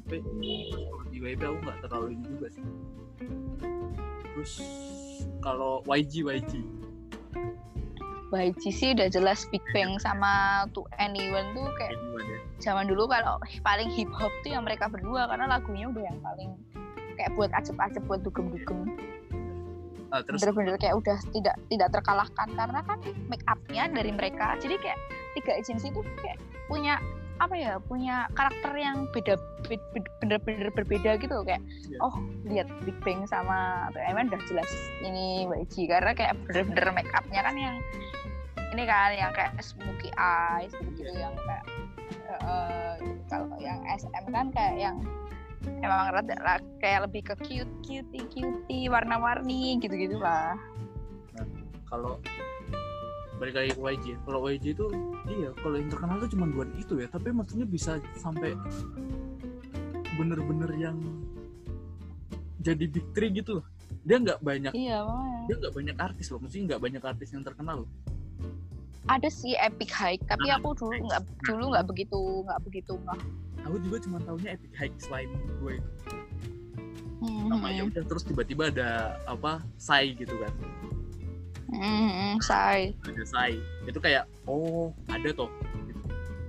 [0.07, 0.23] tapi
[0.71, 2.65] kalau di WB aku nggak terlalu ini juga sih.
[4.23, 4.53] Terus
[5.43, 6.78] kalau YG YG
[8.29, 12.39] YG sih udah jelas Big Bang sama tuh Anyone tuh kayak ya?
[12.61, 16.51] zaman dulu kalau paling hip hop tuh yang mereka berdua karena lagunya udah yang paling
[17.16, 18.85] kayak buat acep-acep buat dugem-dugem
[20.09, 22.99] Ah, terus bener-bener kayak udah tidak tidak terkalahkan karena kan
[23.29, 24.99] make upnya dari mereka jadi kayak
[25.37, 26.97] tiga agensi itu kayak punya
[27.39, 31.99] apa ya punya karakter yang beda be- be- bener-bener berbeda gitu kayak Iya.
[32.03, 32.14] oh
[32.47, 34.70] lihat Big Bang sama Eman udah jelas
[35.07, 37.76] ini YG karena kayak bener-bener make upnya kan yang
[38.74, 41.30] ini kan yang kayak smoky eyes gitu Iya.
[41.30, 41.64] yang kayak
[42.43, 42.95] eh,
[43.30, 44.97] kalau yang SM kan kayak yang
[45.82, 50.59] emang rada lah, kayak lebih ke cute cutie cutie warna-warni gitu-gitu lah
[51.86, 52.18] kalau
[53.39, 54.18] balik lagi ke YG ya.
[54.26, 54.86] kalau YG itu
[55.30, 57.07] iya kalau yang terkenal tuh cuma dua itu ya.
[57.09, 58.59] Tapi maksudnya bisa sampai
[60.18, 60.99] bener-bener yang
[62.59, 63.66] jadi big three gitu loh.
[64.03, 65.41] Dia nggak banyak iya makanya.
[65.47, 66.39] dia nggak banyak artis loh.
[66.43, 67.91] Maksudnya nggak banyak artis yang terkenal loh.
[69.09, 73.20] Ada sih epic high tapi Nah, aku dulu nggak dulu nggak begitu nggak begitu nggak
[73.68, 75.28] aku juga cuma tahunya epic high selain
[75.61, 75.91] gue itu.
[77.18, 80.53] Hmm, sama ya udah terus tiba-tiba ada apa Sai gitu kan
[81.73, 85.51] hmm, say ada Sai itu kayak oh ada toh
[85.87, 86.01] gitu.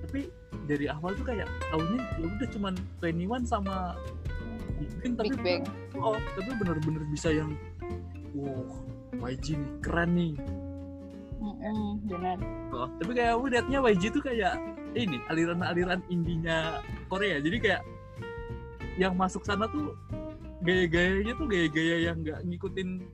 [0.08, 0.22] tapi
[0.70, 3.98] dari awal tuh kayak tahunya ya udah cuman 21 sama
[4.80, 5.64] Big Bang tapi Big Bang.
[6.00, 7.52] oh tapi bener-bener bisa yang
[8.38, 8.64] wow
[9.20, 10.34] YG nih keren nih.
[11.40, 12.40] Hmm, benar
[12.72, 14.56] oh, tapi kayak aku liatnya YG tuh kayak
[14.98, 17.38] ini aliran-aliran indinya Korea.
[17.42, 17.82] Jadi kayak
[18.98, 19.96] yang masuk sana tuh
[20.66, 23.06] gaya-gayanya tuh gaya-gaya yang nggak ngikutin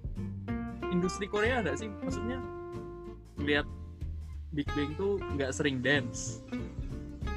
[0.96, 2.40] industri Korea nggak sih maksudnya
[3.38, 3.68] lihat
[4.56, 6.40] Big Bang tuh nggak sering dance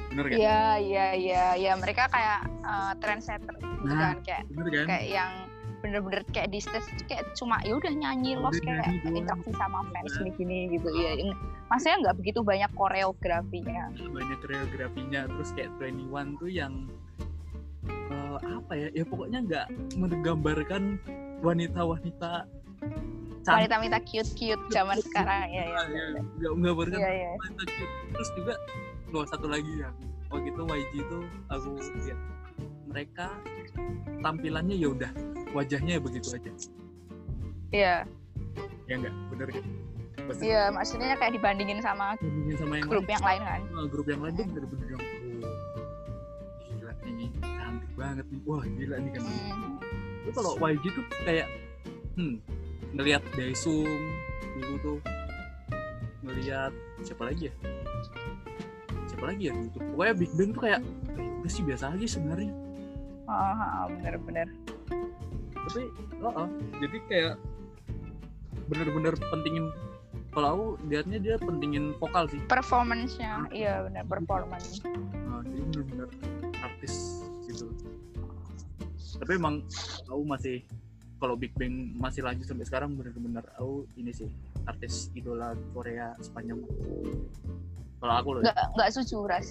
[0.09, 0.37] bener gak?
[0.41, 4.15] Iya iya iya ya mereka kayak uh, trendsetter gitu Nah.
[4.15, 4.85] kan kayak bener kan?
[4.89, 5.31] kayak yang
[5.79, 9.79] bener-bener kayak di stage kayak cuma ya udah nyanyi los Udah kayak nyanyi interaksi sama
[9.87, 10.17] fans Nah.
[10.19, 11.11] gini-gini gitu ya
[11.69, 16.73] maksudnya nggak begitu banyak koreografinya banyak koreografinya terus kayak 21 tuh yang
[17.87, 20.83] eh, apa ya ya pokoknya nggak menggambarkan
[21.39, 22.43] wanita-wanita
[23.57, 25.81] wanita-wanita cute-cute zaman sekarang ya ya.
[25.89, 26.03] ya,
[26.37, 27.31] nggak nggak baru kan Iya iya.
[27.39, 27.93] wanita cute.
[28.13, 28.53] Terus juga
[29.09, 29.89] loh satu lagi ya.
[30.29, 31.19] Waktu itu YG itu
[31.49, 31.69] aku
[32.05, 32.19] lihat
[32.85, 33.25] mereka
[34.21, 35.11] tampilannya ya udah
[35.51, 36.51] wajahnya ya begitu aja.
[37.69, 37.95] Iya.
[38.89, 39.65] ya enggak bener kan
[40.29, 43.13] Iya, maksudnya kayak dibandingin sama hubungin sama yang grup lain.
[43.17, 43.59] yang lain kan.
[43.73, 45.01] Nah, grup yang lain tuh bener-bener yang
[46.69, 48.39] gila nih cantik banget nih.
[48.45, 49.21] Wah gila nih kan.
[49.25, 49.73] Hmm.
[50.19, 51.47] itu kalau YG tuh kayak
[52.13, 52.37] hmm
[52.93, 53.87] ngelihat Daesung
[54.57, 54.99] dulu tuh.
[56.25, 56.73] Ngelihat
[57.05, 57.53] siapa lagi ya?
[59.09, 60.81] Siapa lagi ya gitu pokoknya Big Bang tuh kayak
[61.17, 62.53] "Eh, udah sih biasa aja sebenarnya.
[63.29, 64.47] Oh, oh, bener-bener.
[65.69, 65.85] tapi
[66.25, 66.49] oh, oh,
[66.81, 67.33] jadi kayak
[68.73, 69.69] bener-bener pentingin
[70.33, 72.41] kalau aku lihatnya dia pentingin vokal sih.
[72.49, 74.81] Performance-nya, iya bener performance.
[74.85, 76.09] Nah, jadi bener-bener
[76.61, 77.69] artis gitu.
[79.19, 79.65] Tapi emang
[80.05, 80.61] aku masih
[81.19, 84.31] kalau Big Bang masih lanjut sampai sekarang bener-bener aku ini sih
[84.63, 86.63] artis idola Korea sepanjang
[87.99, 89.47] kalau aku loh Nggak nggak setuju ras.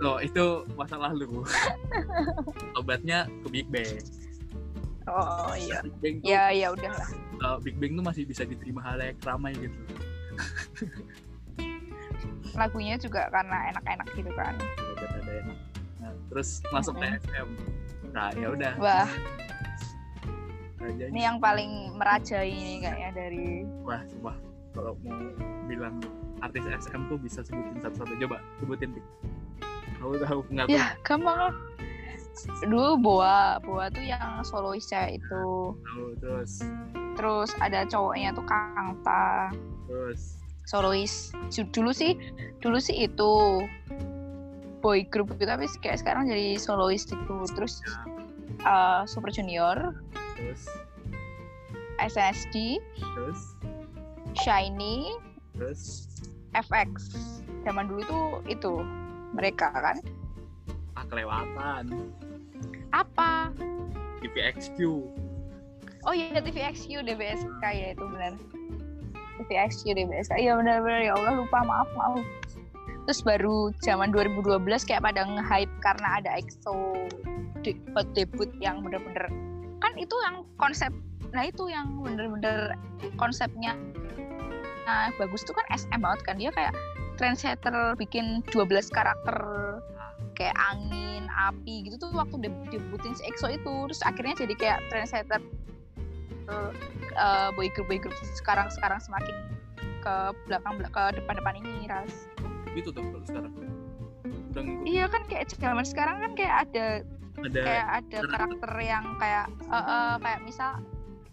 [0.00, 1.44] loh itu masa lalu.
[2.80, 4.00] Obatnya ke Big Bang.
[5.04, 5.84] Oh iya.
[5.84, 7.08] Big Bang tuh, Ya ya udahlah.
[7.44, 9.76] uh, Big Bang tuh masih bisa diterima hal yang ramai gitu.
[12.56, 14.56] Lagunya juga karena enak-enak gitu kan.
[14.56, 15.48] Ada yang
[16.00, 17.48] nah, terus masuk ke SM
[18.10, 18.72] nah ya udah.
[18.80, 19.06] Wah,
[20.88, 24.36] ini yang paling merajai ini kayaknya dari wah sumpah
[24.72, 25.18] kalau mau
[25.68, 26.00] bilang
[26.40, 29.06] artis SM tuh bisa sebutin satu-satu coba sebutin Dik.
[30.00, 31.54] Aku tahu nggak tahu Ya, gampang lah.
[32.64, 35.44] Dulu Boa, Boa tuh yang solois cewek itu.
[35.76, 36.64] tahu terus
[37.18, 39.52] Terus ada cowoknya tuh Kangta,
[39.84, 41.34] terus solois.
[41.52, 42.16] Dulu sih,
[42.64, 43.60] dulu sih itu
[44.80, 47.44] boy group gitu, tapi kayak sekarang jadi solois gitu.
[47.52, 47.84] Terus
[48.64, 49.96] uh, Super Junior,
[50.36, 50.64] terus
[52.00, 53.56] SNSD, terus
[54.40, 55.12] Shiny,
[55.56, 56.08] terus
[56.56, 57.14] FX.
[57.66, 58.72] Zaman dulu tuh itu
[59.36, 59.96] mereka kan.
[60.98, 62.10] ah kelewatan
[62.90, 63.54] Apa?
[64.20, 65.06] TVXQ
[66.08, 68.32] Oh iya TVXQ DBSK ya itu benar.
[69.40, 70.32] TVXQ DBSK.
[70.40, 72.24] Iya benar-benar ya Allah lupa maaf maaf.
[73.10, 76.94] Terus baru zaman 2012 kayak pada nge-hype karena ada EXO
[77.66, 77.82] de-
[78.14, 79.26] debut yang bener-bener
[79.82, 80.94] kan itu yang konsep
[81.34, 82.78] nah itu yang bener-bener
[83.18, 83.74] konsepnya
[84.86, 86.70] nah, bagus tuh kan SM banget kan dia kayak
[87.18, 89.38] trendsetter bikin 12 karakter
[90.38, 93.74] kayak angin, api gitu tuh waktu deb- debutin si EXO itu.
[93.92, 95.42] Terus akhirnya jadi kayak trendsetter
[96.48, 99.59] uh, boy group boy group sekarang sekarang semakin
[100.00, 100.14] ke
[100.48, 102.14] belakang ke depan depan ini ras.
[102.72, 103.52] Gitu tuh kalau sekarang?
[104.50, 104.84] Udah ngikut?
[104.88, 106.86] Iya kan kayak zaman sekarang kan kayak ada
[107.40, 108.72] ada kayak ada karakter.
[108.82, 110.70] yang kayak eh, eh, kayak misal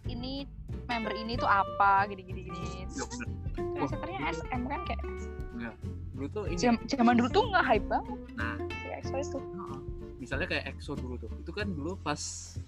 [0.08, 0.46] ini
[0.88, 2.22] member ini tuh apa gini.
[2.24, 5.02] Gini gini ya bener trendsetternya SM kan kayak
[6.18, 8.18] dulu tuh ini jam- zaman dulu tuh nggak hype banget.
[8.34, 8.56] Nah.
[8.58, 9.38] Si EXO itu.
[9.38, 9.80] Heeh.
[10.18, 11.30] misalnya kayak EXO dulu tuh.
[11.38, 12.18] Itu kan dulu pas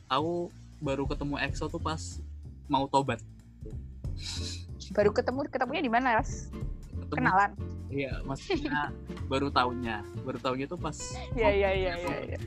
[0.07, 2.23] aku baru ketemu EXO tuh pas
[2.71, 3.19] mau tobat
[4.91, 6.51] baru ketemu ketemunya di mana ras?
[7.07, 7.15] Ketemu.
[7.15, 7.51] Kenalan.
[7.91, 8.95] Iya maksudnya
[9.27, 10.95] baru tahunnya baru tahunnya tuh pas
[11.35, 12.41] iya iya iya iya iya.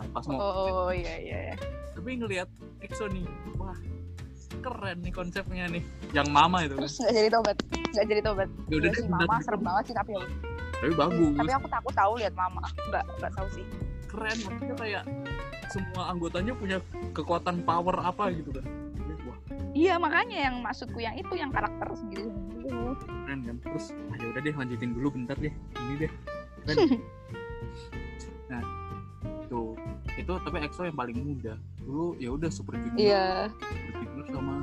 [0.00, 1.56] nah, pas mau oh iya iya iya.
[1.92, 2.48] Tapi ngelihat
[2.80, 3.28] EXO nih
[3.60, 3.76] wah
[4.64, 5.84] keren nih konsepnya nih.
[6.16, 6.72] Yang mama itu.
[6.72, 7.56] Terus nggak jadi tobat.
[7.92, 8.48] Nggak jadi tobat.
[8.72, 10.24] Ya udah Iya sih mama serem banget sih tapi ya.
[10.80, 11.36] Tapi bagus.
[11.36, 12.64] Tapi aku takut tahu lihat mama.
[12.88, 13.64] Nggak nggak tahu sih.
[14.08, 15.04] Keren maksudnya kayak
[15.68, 16.78] semua anggotanya punya
[17.12, 18.64] kekuatan power apa gitu kan
[19.76, 22.32] iya makanya yang maksudku yang itu yang karakter sendiri
[23.26, 23.56] keren kan?
[23.62, 25.52] Terus ah, ya udah deh lanjutin dulu bentar deh.
[25.52, 26.10] Ini deh.
[26.64, 26.76] Keren.
[28.46, 28.62] Nah
[29.50, 29.74] tuh.
[30.14, 31.58] Itu tapi EXO yang paling muda.
[31.82, 32.98] Dulu ya udah Super Junior.
[32.98, 33.26] Iya.
[33.52, 34.54] Super Junior sama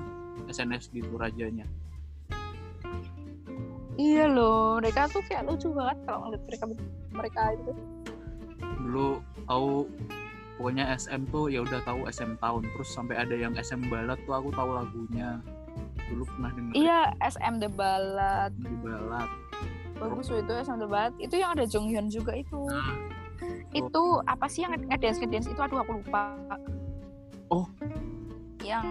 [0.48, 1.68] SNSD itu rajanya
[3.98, 6.66] iya loh mereka tuh kayak lucu banget kalau ngeliat mereka
[7.14, 7.72] mereka itu.
[8.82, 9.08] Dulu
[9.46, 9.72] aku
[10.58, 14.36] pokoknya SM tuh ya udah tahu SM tahun terus sampai ada yang SM balat tuh
[14.38, 15.42] aku tahu lagunya.
[16.10, 16.74] Dulu pernah denger.
[16.78, 19.30] Iya SM The Ballad di balat
[20.04, 22.60] bagus loh itu SM The Ballad itu yang ada Jong Hyun juga itu.
[22.68, 22.96] Nah,
[23.72, 25.60] itu apa sih yang ngedance ngedance itu?
[25.60, 26.36] Aduh aku lupa.
[27.52, 27.68] Oh.
[28.64, 28.88] yang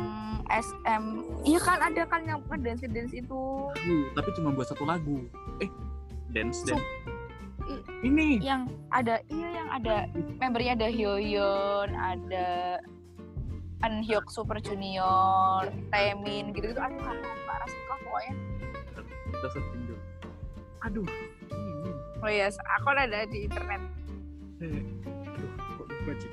[0.53, 1.05] SM
[1.49, 3.43] iya kan ada kan yang ngedance ngedance itu.
[4.13, 5.25] Tapi cuma buat satu lagu.
[5.65, 5.71] Eh
[6.29, 6.85] dance dance
[8.03, 8.39] ini.
[8.43, 9.97] Yang ada iya yang ada
[10.41, 12.49] membernya ada Hyoyeon ada
[13.83, 18.35] Anhyuk Super Junior Taemin gitu gitu aduh aku lupa rasanya pokoknya.
[19.33, 20.03] Kita searching dulu
[20.83, 21.07] aduh.
[21.51, 21.91] Ini
[22.23, 23.83] oh iya aku ada di internet.
[24.63, 24.83] Eh,
[25.27, 26.31] aduh kok sih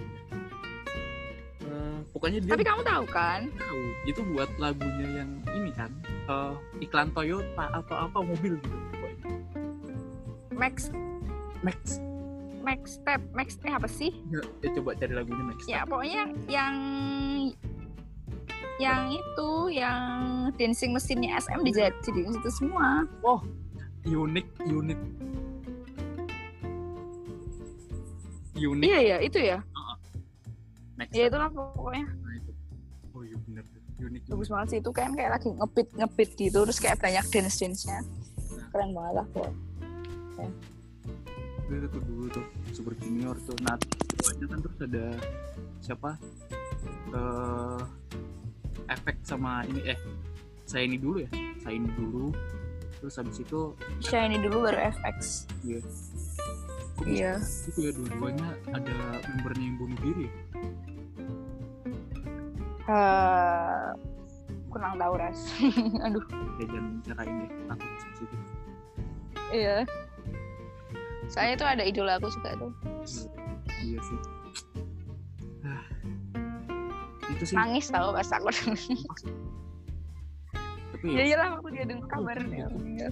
[1.70, 3.46] Eh, pokoknya dia Tapi kamu tahu kan?
[3.62, 5.94] tahu itu buat lagunya yang ini kan
[6.26, 9.34] eh, iklan Toyota atau apa mobil gitu pokoknya.
[10.58, 10.90] Max
[11.64, 12.00] Max.
[12.60, 14.12] Max Step Max eh apa sih?
[14.30, 16.76] ya, ya coba cari lagunya Max Ya pokoknya yang
[18.80, 20.04] yang itu yang
[20.56, 23.04] dancing mesinnya SM dijadiin situ semua.
[24.08, 25.00] unik unik.
[28.60, 28.88] Unik.
[28.88, 29.60] Iya ya itu ya.
[30.96, 32.08] Max Ya itulah pokoknya.
[32.08, 32.52] Nah, itu.
[33.16, 33.64] oh iya bener.
[34.00, 37.60] Unik bagus banget sih itu kan kayak lagi ngebit ngebit gitu terus kayak banyak dance
[37.60, 38.00] dance nya
[38.72, 39.52] keren banget lah kok.
[41.72, 43.78] Itu tuh dulu tuh super junior tuh nah
[44.20, 45.06] banyak kan terus ada
[45.80, 46.10] siapa
[47.12, 47.82] eh
[48.90, 50.00] efek sama ini eh
[50.66, 51.30] saya ini dulu ya
[51.62, 52.34] saya ini dulu
[53.00, 55.48] terus habis itu Shiny dulu baru FX.
[55.64, 55.80] ya
[57.00, 57.40] Iya.
[57.40, 58.96] itu ya dua-duanya ada
[59.32, 60.34] membernya yang bunuh diri ya?
[62.90, 63.88] Eh,
[64.68, 65.40] kurang tahu ras.
[66.06, 66.26] Aduh.
[66.60, 68.40] ya jangan cara ini takut sensitif
[69.50, 69.78] Iya.
[71.30, 72.72] Saya tuh ada idola aku suka tuh.
[73.80, 74.18] iya sih
[75.62, 75.86] Ah.
[77.30, 78.98] itu sih Nangis tau pas aku tapi
[81.06, 83.12] Ya ya iyalah waktu dia dengar kabar dia meninggal.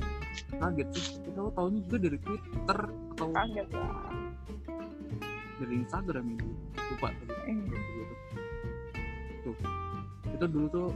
[0.51, 3.91] kaget sih kita tahunya juga dari Twitter atau Kaget lah.
[5.57, 7.07] dari Instagram itu lupa
[7.45, 7.53] Iya.
[7.63, 8.03] gitu.
[9.45, 9.55] Tuh.
[10.30, 10.88] Itu dulu tuh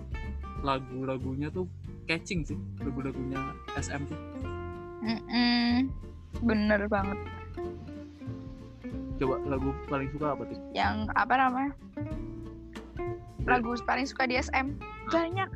[0.61, 1.65] lagu-lagunya tuh
[2.03, 3.39] catching sih, lagu-lagunya
[3.74, 4.19] SM tuh.
[5.01, 5.88] Mm-mm.
[6.42, 7.18] Bener banget.
[9.22, 10.58] Coba lagu paling suka apa tuh?
[10.74, 11.72] Yang apa namanya?
[13.46, 14.78] Lagu paling suka di SM
[15.14, 15.50] banyak.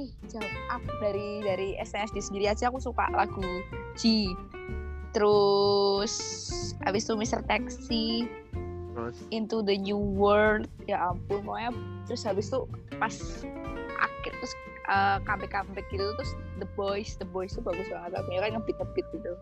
[0.00, 3.44] Ih, jauh aku dari dari SNSD sendiri aja aku suka lagu
[3.96, 4.32] G.
[5.12, 6.12] Terus
[6.86, 7.42] habis itu Mr.
[7.44, 8.24] Taxi,
[8.94, 10.70] Terus Into the New World.
[10.86, 11.70] Ya ampun, pokoknya
[12.06, 12.64] terus habis itu
[12.98, 13.14] pas
[14.00, 14.54] akhir terus
[14.90, 18.76] uh, comeback comeback gitu terus The Boys, The Boys itu bagus banget lagunya kan ngebit
[18.82, 19.32] ngebit gitu.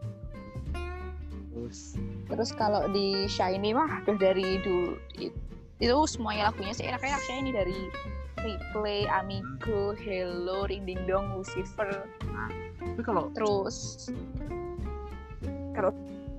[1.59, 1.99] Terus
[2.29, 5.35] Terus kalau di Shiny mah udah dari dulu it-
[5.83, 7.79] itu semuanya lagunya sih enak-enak Shiny dari
[8.39, 12.07] Replay, Amigo, Hello, Ring Ding Dong, Lucifer,
[12.79, 14.07] tapi kalau terus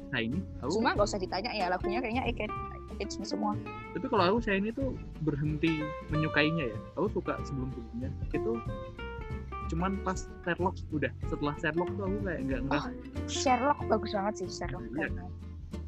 [0.10, 2.52] nah ini aku semua gak usah ditanya ya lagunya kayaknya Eke
[3.00, 3.56] Eke semua.
[3.96, 4.92] tapi kalau aku saya ini tuh
[5.24, 5.80] berhenti
[6.12, 6.78] menyukainya ya.
[7.00, 8.60] Aku suka sebelum sebelumnya itu
[9.70, 12.92] cuman pas Sherlock udah setelah Sherlock tuh aku kayak nggak nggak Oh.
[13.30, 14.84] Sherlock bagus banget sih Sherlock.
[14.92, 15.08] Iya.
[15.14, 15.32] banget.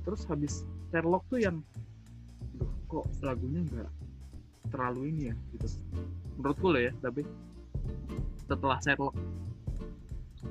[0.02, 0.54] terus habis
[0.90, 1.58] Sherlock tuh yang
[2.56, 3.90] "Duh, kok lagunya nggak
[4.70, 5.68] terlalu ini ya gitu
[6.38, 7.22] menurutku loh ya tapi
[8.46, 9.16] setelah Sherlock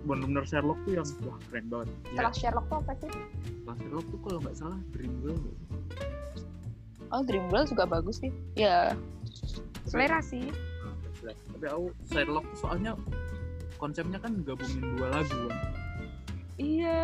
[0.00, 3.10] bener-bener Sherlock tuh yang wah keren banget ya Setelah Sherlock tuh apa sih?
[3.46, 5.68] setelah Sherlock tuh kalau nggak salah Dreamgirl nggak sih?
[7.10, 8.30] Oh Dreamgirl juga bagus sih.
[8.54, 8.94] Ya
[9.82, 10.46] selera sih.
[11.20, 12.92] Nah, tapi aku Sherlock soalnya
[13.76, 15.80] konsepnya kan gabungin dua lagu kan
[16.60, 17.00] Iya.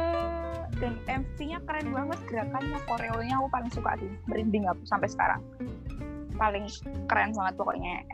[0.77, 4.13] Dan MV-nya keren banget gerakannya, koreonya aku paling suka sih.
[4.29, 5.41] Merinding aku sampai sekarang.
[6.37, 6.69] Paling
[7.09, 8.05] keren banget pokoknya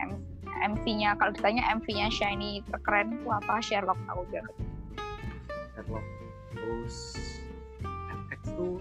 [0.63, 1.19] MV-nya.
[1.19, 3.59] Kalau ditanya MV-nya Shiny terkeren itu apa?
[3.59, 4.45] Sherlock aku udah.
[5.75, 6.05] Sherlock
[6.55, 6.95] terus
[7.83, 8.79] FX tuh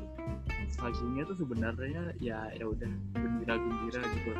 [0.78, 4.30] lagunya tuh sebenarnya ya ya udah gembira gembira gitu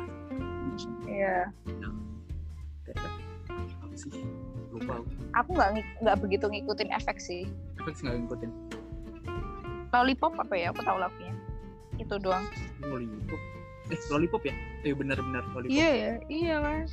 [1.07, 1.47] Iya.
[1.67, 1.91] kayak
[2.85, 3.09] apa
[3.95, 4.11] sih
[4.69, 4.99] lupa
[5.33, 5.51] aku.
[5.53, 5.69] Nggak
[6.01, 7.47] nggak begitu ngikutin efek sih.
[7.79, 8.51] FX nggak ngikutin
[9.89, 10.73] Lollipop apa ya?
[10.73, 11.33] Aku tahu lagunya.
[11.95, 12.43] Itu doang.
[12.81, 13.39] lollipop
[13.85, 16.91] eh lollipop ya eh benar-benar lollipop Iya ya, iya mas.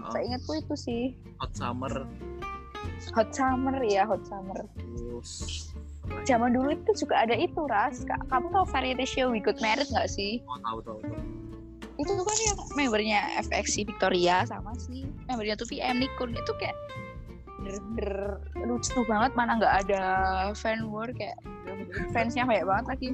[0.00, 1.02] Oh, Saya ingatku itu sih.
[1.38, 2.04] hot summer
[3.12, 4.56] Hot Summer ya, Hot Summer.
[4.76, 5.68] terus?
[6.24, 8.04] Zaman dulu itu juga ada itu, Ras.
[8.04, 10.40] Ka- Kamu tahu variety show We Got Married nggak sih?
[10.44, 11.16] oh, tahu tahu tahu
[12.00, 16.32] Itu kan yang membernya FX si Victoria sama si membernya tuh VM Nikun.
[16.32, 16.72] Itu kayak
[17.60, 19.36] bener-bener lucu banget.
[19.36, 20.02] Mana nggak ada
[20.56, 21.36] fan war kayak
[22.16, 23.08] fansnya banyak banget lagi.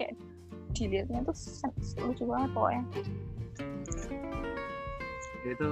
[0.00, 0.14] Kayak
[0.72, 1.36] dilihatnya tuh
[2.08, 2.82] lucu banget pokoknya.
[5.44, 5.70] Itu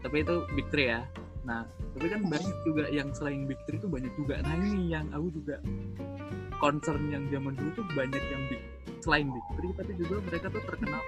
[0.00, 1.04] tapi itu big three ya.
[1.44, 4.40] Nah tapi kan banyak juga yang selain big three itu banyak juga.
[4.40, 5.60] Nah ini yang aku juga
[6.56, 8.64] concern yang zaman dulu tuh banyak yang big
[9.00, 11.02] selain big three tapi juga mereka tuh terkenal.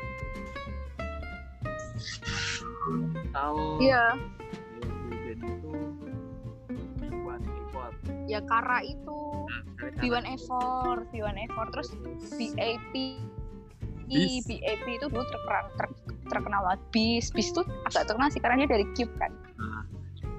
[3.30, 4.16] Tahu iya.
[5.12, 5.72] Band itu
[6.99, 7.76] B1 A4
[8.26, 9.20] ya Kara itu.
[9.47, 9.62] Nah,
[10.03, 10.51] B1A4
[11.14, 11.88] B1A4 terus
[12.34, 12.95] BAP
[14.12, 14.45] Bis.
[14.45, 16.80] BAP itu dulu terkenal ter- terkenal banget.
[16.90, 17.30] Bis.
[17.30, 19.32] Bis tuh agak terkenal sih karena dia dari Cube kan.
[19.57, 19.84] Nah.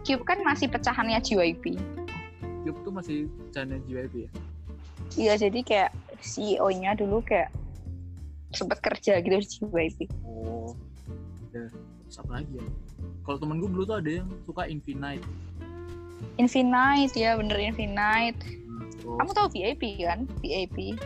[0.04, 1.80] Cube kan masih pecahannya JYP
[2.64, 3.18] Cube tuh masih
[3.52, 4.32] channel JYP ya?
[5.14, 5.92] Iya jadi kayak
[6.24, 7.52] CEO nya dulu kayak
[8.56, 10.74] sempat kerja gitu di JYP oh
[11.54, 12.68] ada terus apa lagi ya?
[13.24, 15.24] Kalau temen gue dulu tuh ada yang suka Infinite.
[16.42, 18.38] Infinite ya bener Infinite.
[18.42, 19.18] Hmm, terus?
[19.22, 20.26] Kamu tahu VIP kan?
[20.42, 20.98] VIP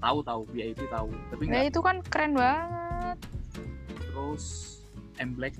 [0.00, 0.42] tahu tahu.
[0.50, 1.08] VIP tahu.
[1.30, 3.18] Tapi nah nggak itu kan keren banget.
[4.00, 4.44] Terus
[5.20, 5.54] M Black.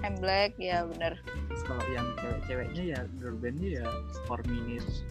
[0.00, 1.20] M Black ya bener.
[1.52, 3.86] Terus kalau yang cewek-ceweknya ya girl bandnya ya
[4.24, 5.04] four minutes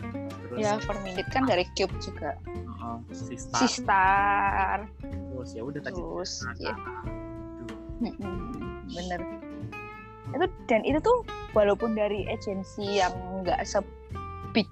[0.00, 2.38] terus ya for minute kan dari Cube juga.
[2.80, 3.60] Uh, si Star.
[3.66, 4.78] Sistar
[5.34, 5.98] terus ya udah tadi.
[5.98, 6.74] Terus ya
[8.92, 9.20] bener.
[10.34, 11.22] Itu dan itu tuh
[11.54, 13.80] walaupun dari agensi yang nggak se
[14.50, 14.66] big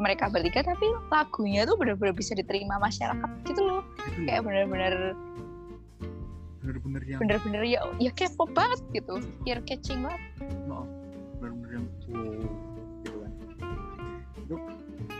[0.00, 3.82] mereka bertiga tapi lagunya tuh benar-benar bisa diterima masyarakat gitu loh.
[4.24, 5.16] Kayak bener-bener
[6.60, 9.20] bener-bener yang bener-bener ya ya K-pop banget gitu.
[9.48, 10.22] Ear catching banget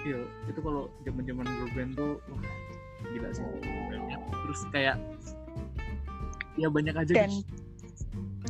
[0.06, 2.42] iya itu kalau zaman zaman girl band tuh wah
[3.10, 3.44] gila sih.
[4.30, 4.96] Terus kayak
[6.58, 7.48] ya banyak aja dan gitu.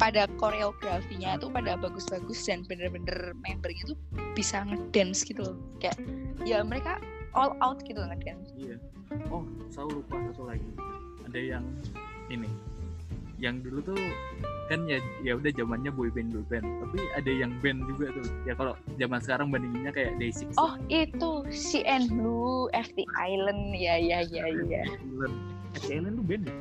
[0.00, 3.98] pada koreografinya tuh pada bagus-bagus dan bener-bener membernya tuh
[4.34, 5.56] bisa ngedance gitu loh.
[5.78, 5.98] Kayak
[6.42, 6.98] ya mereka
[7.36, 8.76] all out gitu ngedance iya.
[9.30, 10.70] Oh saya lupa satu lagi.
[11.30, 11.64] Ada yang
[12.30, 12.50] ini
[13.40, 13.98] yang dulu tuh
[14.70, 16.62] kan ya ya udah zamannya boy band boy band.
[16.62, 18.26] Tapi ada yang band juga tuh.
[18.46, 21.42] Ya kalau zaman sekarang bandinginnya kayak Day Six oh itu.
[21.50, 23.74] CN Blue FT Island.
[23.74, 24.86] Ya ya ya ya.
[25.74, 26.54] FT Island tuh band ya?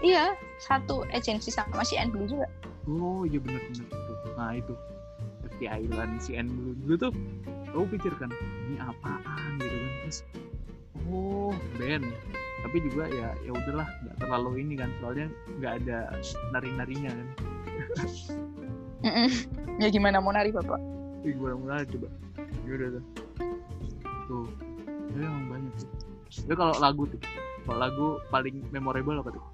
[0.00, 2.48] iya satu agensi sama CN Blue juga.
[2.88, 3.86] Oh iya bener bener.
[3.86, 4.74] Itu nah itu.
[5.46, 6.74] FT Island CN Blue.
[6.82, 7.12] Dulu tuh
[7.70, 8.32] aku pikir kan
[8.66, 9.92] ini apaan gitu kan.
[10.02, 10.18] Terus
[11.06, 12.08] oh band
[12.60, 15.26] tapi juga ya ya udahlah nggak terlalu ini kan soalnya
[15.58, 15.98] nggak ada
[16.52, 17.28] nari narinya kan.
[19.00, 19.28] Mm-mm.
[19.80, 20.76] ya gimana mau nari bapak?
[21.24, 22.08] Ih, gue mulai coba.
[22.68, 23.04] Ya udah tuh
[24.30, 24.46] tuh.
[25.16, 25.90] Ya emang banyak sih.
[26.46, 27.20] Ya kalau lagu tuh
[27.66, 29.44] kalau lagu paling memorable apa tuh?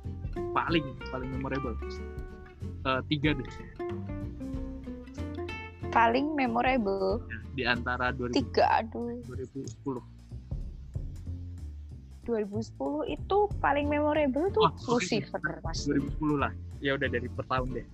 [0.52, 1.74] Paling paling memorable.
[2.86, 3.50] Eh, tiga deh.
[5.90, 7.24] Paling memorable?
[7.57, 9.16] Di antara 2000, tiga aduh.
[9.24, 10.16] 2010
[12.27, 12.74] 2010
[13.09, 15.01] itu paling memorable tuh Oh, oke.
[15.01, 15.87] Lucifer mas.
[15.87, 16.53] 2010 lah.
[16.79, 17.87] Ya udah dari per tahun deh.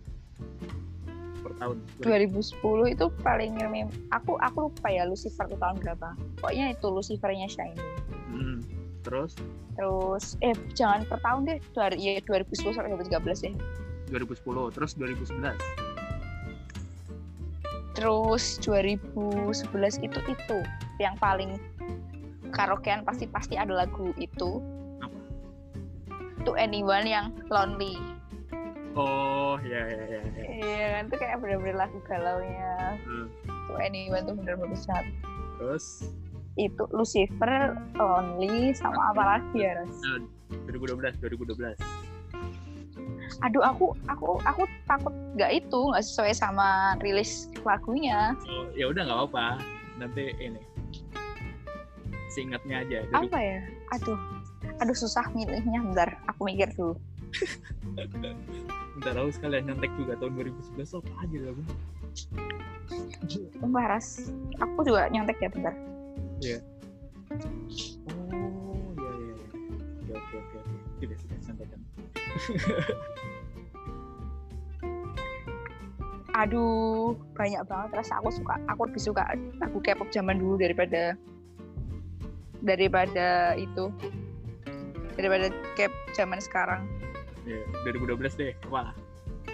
[1.39, 1.76] Per tahun.
[2.01, 2.59] 2010
[2.89, 6.09] itu paling mem aku aku lupa ya Lucifer itu tahun berapa.
[6.41, 7.76] Pokoknya itu Lucifernya Shiny
[8.26, 8.59] Hmm,
[9.03, 9.37] terus?
[9.72, 11.59] Terus eh jangan per tahun deh.
[11.70, 13.55] Dua- ya 2010 sampai 2013 deh.
[14.09, 15.57] 2010 terus 2011
[17.93, 19.53] terus 2011
[20.01, 20.59] itu itu
[20.97, 21.57] yang paling
[22.53, 24.61] karaokean pasti pasti ada lagu itu.
[25.00, 25.18] Apa?
[26.42, 27.98] to anyone yang lonely.
[28.92, 30.44] Oh ya ya ya, ya.
[30.53, 33.00] iya kan itu kayak bener-bener lagu galaunya.
[33.09, 35.07] Hmm, to anyone tuh bener bagus banget.
[35.57, 35.86] Terus?
[36.61, 39.96] Itu Lucifer lonely sama apa lagi ya Ras?
[40.05, 40.20] eh,
[40.68, 42.12] 2012 2012
[43.40, 48.36] aduh aku aku aku takut nggak itu nggak sesuai sama rilis lagunya.
[48.44, 49.48] Oh, ya udah nggak apa-apa.
[49.96, 50.61] Nanti ini
[52.33, 53.61] seingatnya aja dari apa ya
[53.93, 54.18] aduh
[54.80, 56.97] aduh susah milihnya bentar aku mikir dulu
[58.93, 61.68] Bentar aku sekalian nyontek juga tahun 2011 apa aja Bang?
[63.57, 64.28] Sumpah Ras
[64.61, 65.74] aku juga nyontek ya bentar
[68.12, 69.47] Oh iya iya iya.
[70.12, 70.76] Oke oke oke oke.
[71.01, 71.80] Sudah sudah sampaikan.
[76.33, 79.22] aduh banyak banget rasa aku suka aku lebih suka
[79.61, 81.12] lagu K-pop zaman dulu daripada
[82.62, 83.90] daripada itu
[85.12, 86.86] daripada K zaman sekarang
[87.42, 88.54] Ya, 2012 deh.
[88.66, 88.94] Wah.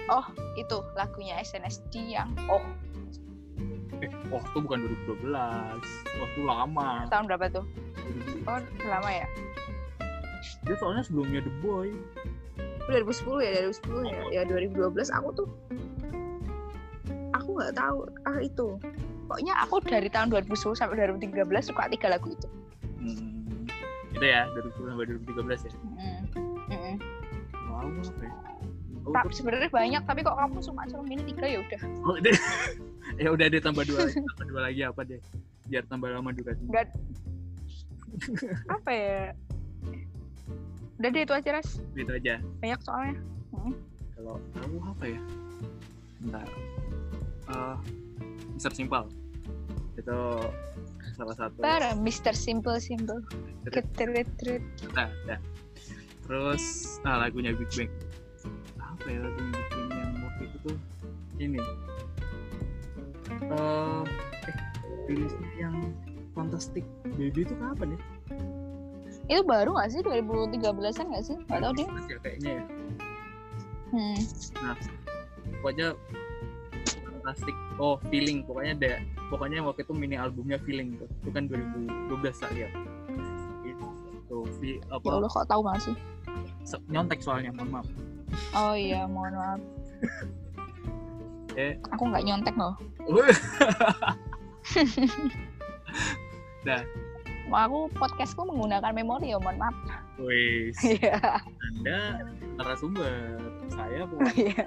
[0.07, 2.61] oh itu lagunya SNSD yang oh
[3.99, 4.79] Eh, waktu bukan
[5.11, 5.35] 2012.
[6.15, 7.03] Waktu lama.
[7.09, 7.65] tahun berapa tuh
[7.99, 8.47] 2000.
[8.47, 9.27] oh lama ya
[10.63, 11.91] Dia soalnya sebelumnya The Boy.
[12.87, 15.49] 2010 ya 2010 ya ya 2012 aku tuh
[17.31, 18.77] aku nggak tahu ah itu
[19.27, 22.49] pokoknya aku dari tahun 2010 sampai 2013 suka tiga lagu itu.
[24.09, 25.73] Itu ya 2010 sampai 2013 ya.
[25.79, 26.23] Mm.
[26.69, 26.95] Mm-mm.
[27.69, 28.33] Wow, apa ya?
[29.09, 32.17] Oh, tapi sebenarnya banyak tapi kok kamu cuma cuma milih tiga ya udah oh,
[33.25, 35.21] ya udah deh tambah dua lagi, tambah dua lagi apa deh?
[35.65, 36.61] Biar tambah lama durasi.
[36.69, 36.87] nggak
[38.69, 39.21] apa ya
[40.99, 42.43] udah deh itu aja ras Gitu aja.
[42.61, 43.17] banyak soalnya
[44.19, 45.21] Kalau aku apa ya?
[46.19, 46.47] Bentar.
[47.49, 47.77] Eh,
[48.59, 48.73] Mr.
[48.75, 49.07] Simple.
[49.95, 50.19] Itu
[51.19, 51.59] salah satu.
[51.59, 52.31] para Mr.
[52.31, 53.21] Simple Simple
[53.67, 54.63] ketret tret
[54.95, 55.39] Nah, nah.
[56.25, 57.91] Terus ah, lagunya Big Bang.
[58.79, 60.77] Apa ya lagunya Big Bang yang waktu itu tuh
[61.43, 61.59] ini.
[63.29, 64.05] Eh,
[64.47, 64.57] eh
[65.11, 65.77] rilisnya yang
[66.39, 66.87] Fantastic
[67.19, 68.01] Baby itu kapan ya?
[69.29, 72.65] itu baru nggak sih 2013an nggak sih nggak tahu deh ya kayaknya ya.
[73.93, 74.19] Hmm.
[75.61, 75.89] pokoknya
[77.29, 78.93] fantastic oh feeling pokoknya ada
[79.29, 82.09] pokoknya waktu itu mini albumnya feeling tuh itu kan 2012
[82.41, 82.69] tak ya
[83.61, 83.89] itu
[84.65, 85.97] Ya apa Allah kok tahu gak sih?
[86.89, 87.89] nyontek soalnya mohon maaf
[88.53, 89.61] Oh iya, mohon maaf.
[91.57, 92.77] eh Aku nggak nyontek loh.
[96.61, 96.85] Nah.
[97.49, 99.73] Mau aku podcastku menggunakan memori ya, mohon maaf.
[100.21, 101.17] wis Iya.
[101.73, 102.21] anda
[102.61, 104.67] narasumber saya Oh iya.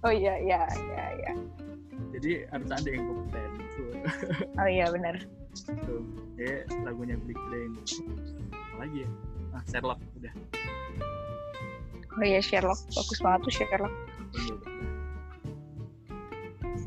[0.00, 1.32] Oh iya, iya, iya, iya.
[2.22, 3.50] Jadi harus ada yang kompeten
[4.56, 5.18] Oh iya, benar.
[5.84, 6.00] tuh
[6.38, 7.76] eh lagunya Big Bang
[8.50, 9.08] apa lagi ya
[9.52, 10.32] ah Sherlock udah
[12.12, 12.76] Oh iya, Sherlock.
[12.92, 13.94] Bagus banget tuh Sherlock.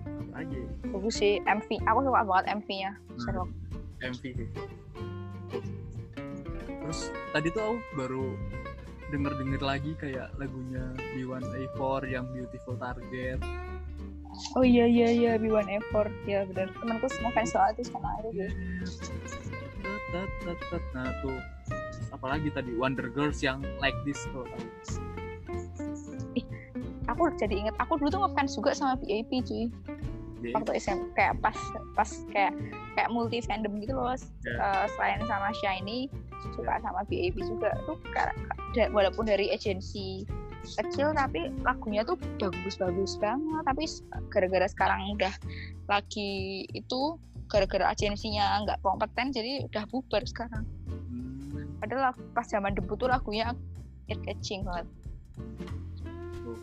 [0.05, 0.67] Apa lagi ya?
[0.93, 1.69] Bagus sih MV.
[1.81, 2.91] Aku suka banget MV-nya
[3.25, 3.49] Sherlock.
[4.05, 4.47] MV sih.
[6.61, 6.99] Terus
[7.33, 8.25] tadi tuh aku baru
[9.09, 13.41] denger-denger lagi kayak lagunya B1A4 yang Beautiful Target.
[14.55, 15.31] Oh iya, iya, iya.
[15.35, 15.95] B1A4.
[16.25, 16.71] Ya benar.
[16.79, 18.29] Temanku semua fans sama itu.
[18.43, 18.49] Iya.
[20.11, 20.83] Tet, tet, tet.
[20.95, 21.37] Nah tuh
[22.15, 24.65] apalagi tadi Wonder Girls yang Like This tuh tahu.
[27.05, 29.69] Aku jadi inget, aku dulu tuh ngefans juga sama BAP cuy.
[30.41, 31.55] Dia- waktu SM kayak pas
[31.95, 32.53] pas kayak
[32.93, 34.13] kayak multi fandom gitu loh
[34.45, 34.57] Ya.
[34.61, 36.09] Eh, selain sama Shiny
[36.53, 37.97] suka sama BAB juga tuh
[38.93, 40.27] walaupun dari agensi
[40.73, 43.63] kecil tapi lagunya tuh bagus-bagus banget.
[43.65, 43.83] Tapi
[44.33, 45.33] gara-gara sekarang udah
[45.85, 50.65] lagi itu gara-gara agensinya nggak kompeten jadi udah bubar sekarang.
[50.89, 53.53] Hmm, padahal pas zaman debut tuh lagunya
[54.09, 54.87] ear catching banget.
[56.45, 56.57] Tuh.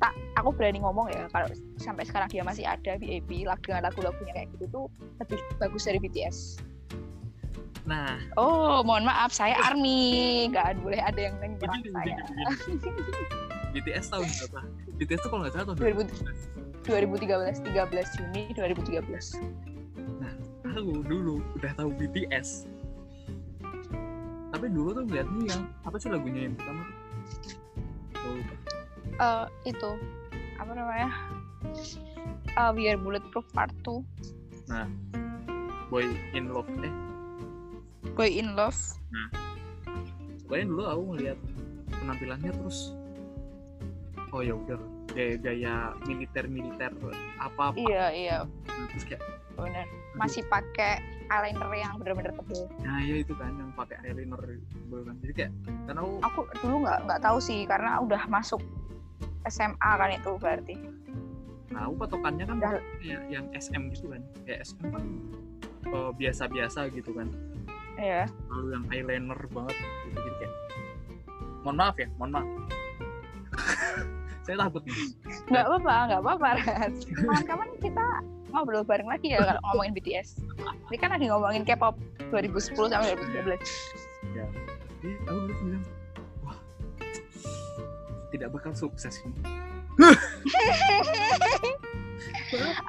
[0.00, 4.48] tak aku berani ngomong ya kalau sampai sekarang dia masih ada BAB lagu lagu-lagunya kayak
[4.56, 4.86] gitu tuh
[5.20, 6.60] lebih bagus dari BTS
[7.90, 10.46] Nah, oh mohon maaf saya ARMY.
[10.54, 12.22] Nggak boleh ada yang begini, saya.
[13.74, 14.60] BTS tahun berapa?
[14.98, 19.06] BTS tuh kalau nggak salah tahun 2000 2013 13 Juni 2013
[20.70, 22.66] aku dulu udah tahu BTS
[24.50, 28.34] tapi dulu tuh liatnya yang apa sih lagunya yang pertama tuh?
[28.34, 28.54] Lupa.
[29.20, 29.90] Eh, itu.
[30.58, 31.10] Apa namanya?
[32.58, 34.02] Eh, We Are Bulletproof Part 2
[35.90, 37.09] Boy in Love eh
[38.16, 38.78] Boy in Love.
[40.44, 41.38] Pokoknya dulu aku ngeliat
[42.00, 42.96] penampilannya terus.
[44.32, 44.80] Oh ya udah.
[45.10, 46.94] Gaya-gaya militer-militer
[47.42, 48.06] apa apa iya.
[48.14, 48.38] Iya
[48.94, 49.22] terus kayak
[49.58, 49.86] bener.
[50.14, 54.38] Masih pakai eyeliner yang bener-bener tebel nah ya itu kan yang pakai eyeliner
[54.70, 55.14] tebel kan.
[55.22, 55.52] Jadi kayak
[55.86, 58.62] karena aku aku dulu nggak nggak tahu sih karena udah masuk
[59.50, 60.74] SMA kan itu berarti.
[61.74, 62.72] Nah aku patokannya kan Udah.
[63.02, 64.22] kayak yang SM gitu kan.
[64.46, 65.04] Kayak SM kan
[65.90, 67.26] eh, biasa-biasa gitu kan
[68.00, 70.54] ya lalu yang eyeliner banget gitu jadi kayak.
[71.60, 72.48] Mohon maaf ya mohon maaf.
[74.48, 74.96] Saya takut nih.
[75.52, 76.96] Nggak apa-apa nggak apa-apa Ras.
[77.04, 78.06] kapan-kapan kita
[78.50, 80.42] ngobrol bareng lagi ya kalau ngomongin BTS
[80.90, 81.94] ini kan lagi ngomongin K-pop
[82.34, 84.10] 2010 sampai 2013
[85.00, 85.84] jadi aku dulu bilang
[86.44, 86.58] wah.
[88.34, 89.40] Tidak bakal sukses ini.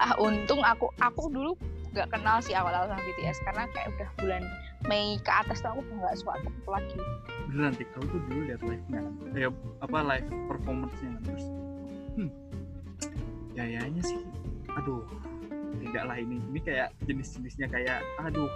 [0.01, 1.53] Ah untung aku aku dulu
[1.93, 4.41] nggak kenal sih awal-awal sama BTS karena kayak udah bulan
[4.89, 6.97] Mei ke atas tuh aku nggak suka K-pop lagi.
[7.49, 9.01] Beneran tik aku tuh dulu lihat live nya
[9.33, 9.51] kayak
[9.83, 11.45] apa live performance nya terus
[12.17, 12.31] hmm
[13.51, 14.21] gayanya sih
[14.73, 15.03] aduh
[15.81, 16.37] tidak lah ini.
[16.51, 18.49] Ini kayak jenis-jenisnya kayak aduh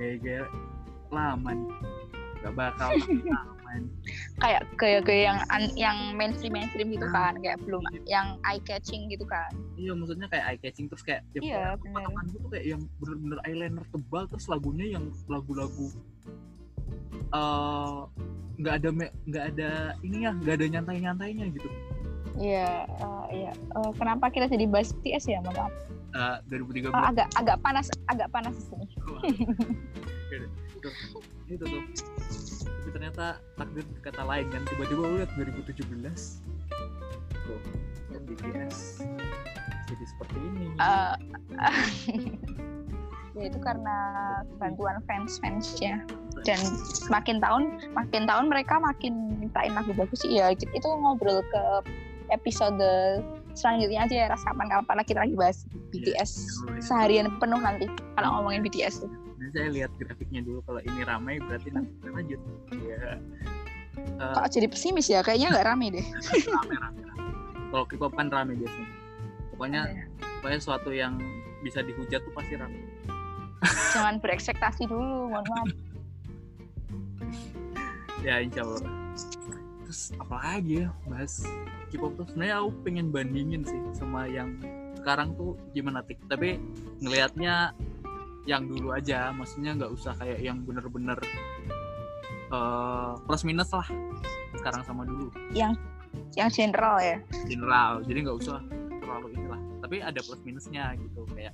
[0.00, 0.44] gaya-gaya
[1.10, 1.70] lama nih.
[2.44, 2.90] Gak bakal
[4.38, 9.24] kayak gaya-gaya yang an- yang mainstream mainstream gitu kan kayak belum yang eye catching gitu
[9.24, 9.48] kan.
[9.76, 12.00] Iya maksudnya kayak eye catching terus kayak ya iya gue
[12.36, 15.88] tuh kayak yang bener-bener eyeliner tebal terus lagunya yang lagu-lagu
[17.26, 17.98] eh
[18.56, 19.70] nggak ada me- nggak ada
[20.00, 21.68] ini ya nggak ada nyantai-nyantainya gitu.
[22.36, 23.52] Iya eh, iya.
[23.52, 25.74] Eh, kenapa kita jadi bahas BTS ya mohon maaf
[26.16, 28.86] Eh, 2013 Oh, agak agak panas agak panas di sini.
[30.80, 30.92] Tuh,
[31.46, 31.82] itu tuh.
[32.66, 34.62] Tapi ternyata takdir berkata lain kan.
[34.66, 35.82] Tiba-tiba lu lihat 2017
[37.46, 37.60] tuh
[38.26, 39.06] BTS
[39.86, 40.66] jadi seperti ini.
[40.82, 41.14] Eh,
[43.38, 43.96] ya itu karena
[44.58, 46.02] bantuan fans fansnya
[46.42, 46.58] dan
[47.12, 50.34] makin tahun makin tahun mereka makin mintain lagu bagus sih.
[50.34, 51.64] Ya itu ngobrol ke
[52.34, 53.22] episode
[53.54, 54.42] selanjutnya aja ya ras.
[54.42, 55.62] Kapan kapan kita lagi bahas
[55.94, 56.30] BTS
[56.82, 57.86] seharian penuh nanti
[58.18, 62.08] kalau ngomongin BTS tuh Nah, saya lihat grafiknya dulu kalau ini ramai berarti nanti kita
[62.12, 62.40] lanjut.
[62.72, 63.20] Ya
[63.96, 65.24] Eh, kok jadi pesimis ya?
[65.24, 66.06] Kayaknya nggak rame deh.
[66.52, 67.30] Rame rame rame.
[67.72, 68.88] Kalau K-pop kan rame biasanya.
[69.52, 69.80] Pokoknya
[70.40, 71.16] pokoknya suatu yang
[71.64, 72.76] bisa dihujat tuh pasti rame.
[73.96, 75.68] Jangan berekspektasi dulu mohon maaf.
[78.20, 78.84] Ya insya Allah.
[79.86, 81.44] Terus apa lagi ya bahas
[81.88, 82.26] K-pop tuh?
[82.28, 84.60] Sebenarnya aku pengen bandingin sih sama yang
[85.00, 86.20] sekarang tuh gimana tik?
[86.28, 86.60] Tapi
[87.00, 87.72] ngelihatnya
[88.46, 91.18] yang dulu aja maksudnya nggak usah kayak yang bener-bener
[92.54, 93.86] eh, plus minus lah
[94.56, 95.28] sekarang sama dulu.
[95.52, 95.76] Yang
[96.54, 97.16] general ya?
[97.44, 98.62] General jadi nggak usah
[99.02, 99.60] terlalu inilah.
[99.82, 101.52] Tapi ada plus minusnya gitu kayak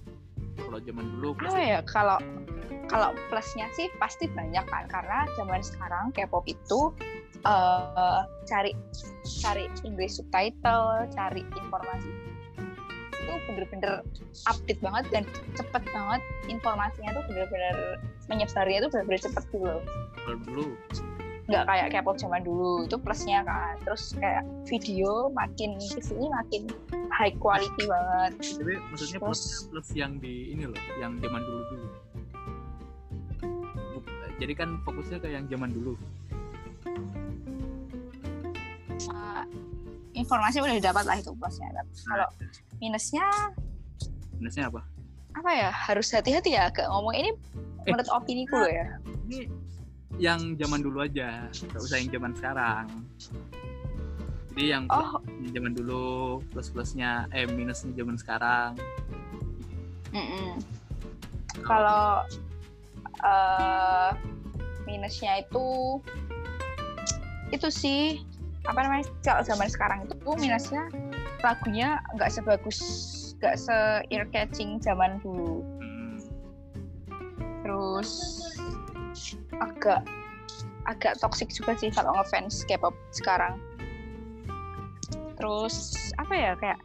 [0.60, 2.20] kalau zaman dulu plus ya kalau
[2.90, 6.92] kalau plusnya sih pasti banyak kan karena zaman sekarang K-pop itu
[7.44, 8.76] eh, cari
[9.40, 12.31] cari English subtitle cari informasi
[13.22, 13.92] itu bener-bener
[14.50, 15.22] update banget dan
[15.54, 16.20] cepet banget
[16.50, 17.76] informasinya tuh bener-bener
[18.26, 19.82] menyebarnya tuh bener-bener cepet gitu loh.
[20.26, 20.64] Dulu
[21.50, 23.74] nggak kayak K-pop zaman dulu itu plusnya kan.
[23.82, 26.70] Terus kayak video makin ke sini makin
[27.10, 28.32] high quality banget.
[28.38, 31.88] Tapi maksudnya Terus- plus plus yang di ini loh yang zaman dulu dulu.
[34.42, 35.94] Jadi kan fokusnya ke yang zaman dulu.
[39.10, 39.44] Uh,
[40.14, 41.68] informasi udah didapat lah itu plusnya.
[42.06, 42.28] Kalau
[42.82, 43.22] minusnya
[44.42, 44.82] minusnya apa?
[45.32, 45.70] apa ya?
[45.70, 47.14] Harus hati-hati ya agak ngomong.
[47.14, 47.30] Ini
[47.82, 47.90] Eh.
[47.90, 48.86] menurut opini gue ya.
[49.26, 49.38] Ini
[50.20, 52.86] yang zaman dulu aja nggak usah yang zaman sekarang.
[54.52, 55.18] Jadi yang oh.
[55.56, 56.04] zaman dulu
[56.52, 58.76] plus plusnya eh minusnya zaman sekarang.
[60.12, 60.60] Mm-mm.
[61.64, 62.20] kalau
[63.24, 64.10] eh,
[64.84, 65.96] minusnya itu
[67.48, 68.20] itu sih
[68.68, 70.84] apa namanya kalau zaman sekarang itu minusnya
[71.42, 72.78] lagunya nggak sebagus
[73.42, 73.76] nggak se
[74.14, 75.66] ear catching zaman dulu.
[75.82, 76.16] Hmm,
[77.66, 78.10] terus
[79.58, 80.06] agak
[80.86, 83.58] agak toxic juga sih kalau ngefans K-pop sekarang.
[85.38, 86.78] Terus apa ya kayak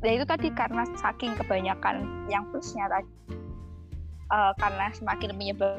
[0.00, 3.36] ya itu tadi karena saking kebanyakan yang plusnya tadi
[4.32, 5.76] eh, karena semakin menyebar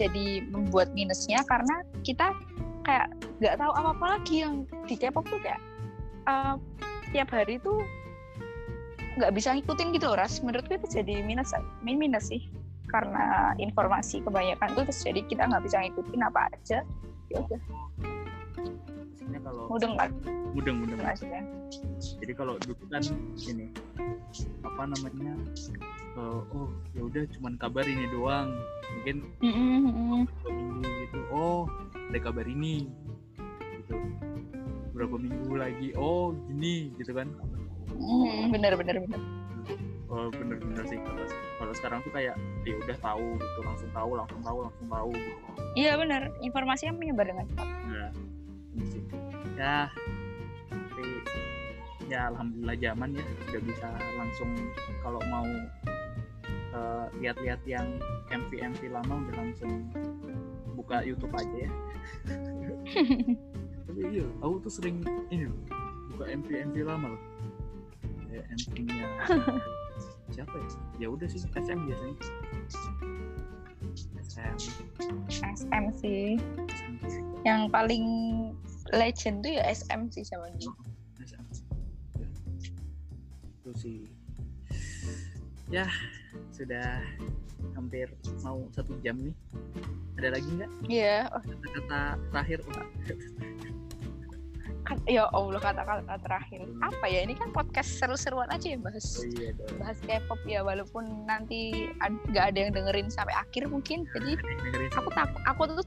[0.00, 2.32] jadi membuat minusnya karena kita
[2.86, 5.60] kayak nggak tahu apa apa lagi yang di K-pop tuh kayak
[6.28, 6.54] eh,
[7.16, 7.80] tiap hari tuh
[9.18, 10.38] nggak bisa ngikutin gitu ras.
[10.44, 12.46] Menurutku itu jadi minus min minus sih.
[12.88, 16.78] Karena informasi kebanyakan tuh terus jadi kita nggak bisa ngikutin apa aja.
[17.28, 17.60] Ya udah.
[19.38, 20.08] Kalau mudeng lah
[20.56, 21.00] mudeng mudeng.
[21.00, 21.44] Maksudnya
[22.20, 23.04] jadi kalau dulu kan
[23.44, 23.68] ini
[24.64, 25.32] apa namanya
[26.16, 28.56] eh, oh ya udah cuman kabar ini doang.
[28.98, 31.68] Mungkin dua minggu gitu oh
[32.08, 32.88] ada kabar ini.
[33.76, 33.94] Gitu
[34.98, 35.88] berapa minggu lagi.
[35.94, 37.30] Oh gini gitu kan?
[37.94, 39.20] Mm, bener bener bener.
[40.10, 40.98] Oh bener-bener sih.
[40.98, 41.24] Kalau
[41.62, 42.34] kalau sekarang tuh kayak
[42.66, 45.40] ya udah tahu gitu langsung tahu langsung tahu langsung tahu gitu.
[45.78, 46.34] Iya bener.
[46.42, 47.68] Informasinya menyebar dengan cepat.
[47.86, 48.10] Nah
[48.90, 49.02] sih.
[49.54, 49.86] Ya
[50.66, 51.02] tapi
[52.10, 53.88] ya alhamdulillah zaman ya udah bisa
[54.18, 54.50] langsung
[55.04, 55.46] kalau mau
[56.74, 57.86] eh, lihat-lihat yang
[58.32, 59.86] MV MV lama udah langsung
[60.72, 61.70] buka YouTube aja ya
[63.88, 65.00] tapi iya aku tuh sering
[65.32, 65.58] ini loh
[66.12, 67.22] buka MV MV lama loh.
[68.28, 69.08] Kayak MV-nya
[70.36, 70.68] siapa ya?
[71.00, 72.16] Ya udah sih SM biasanya.
[74.20, 74.56] SM
[75.40, 76.36] SM sih.
[76.68, 76.94] SM
[77.46, 78.04] yang paling
[78.92, 80.68] legend tuh ya SM sih sama dia.
[81.24, 81.44] SM
[82.18, 82.26] Ya.
[83.64, 83.98] itu sih.
[85.72, 85.86] Ya
[86.52, 87.00] sudah
[87.72, 88.10] hampir
[88.42, 89.34] mau satu jam nih.
[90.18, 90.70] Ada lagi nggak?
[90.90, 91.30] Iya.
[91.30, 92.00] Oh, kata-kata
[92.34, 92.90] terakhir oh, kan-
[95.04, 96.64] ya Allah kata-kata terakhir.
[96.80, 101.28] Apa ya ini kan podcast seru-seruan aja ya bahas oh iya bahas K-pop ya walaupun
[101.28, 104.08] nanti ad- nggak ada yang dengerin sampai akhir mungkin.
[104.16, 104.40] Jadi
[104.96, 105.86] aku takut aku tuh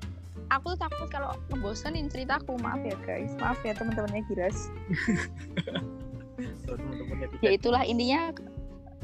[0.51, 2.57] aku tuh takut kalau ngebosenin ceritaku.
[2.61, 3.33] Maaf ya guys.
[3.41, 4.57] Maaf ya teman-temannya Giras.
[7.45, 8.33] Ya itulah intinya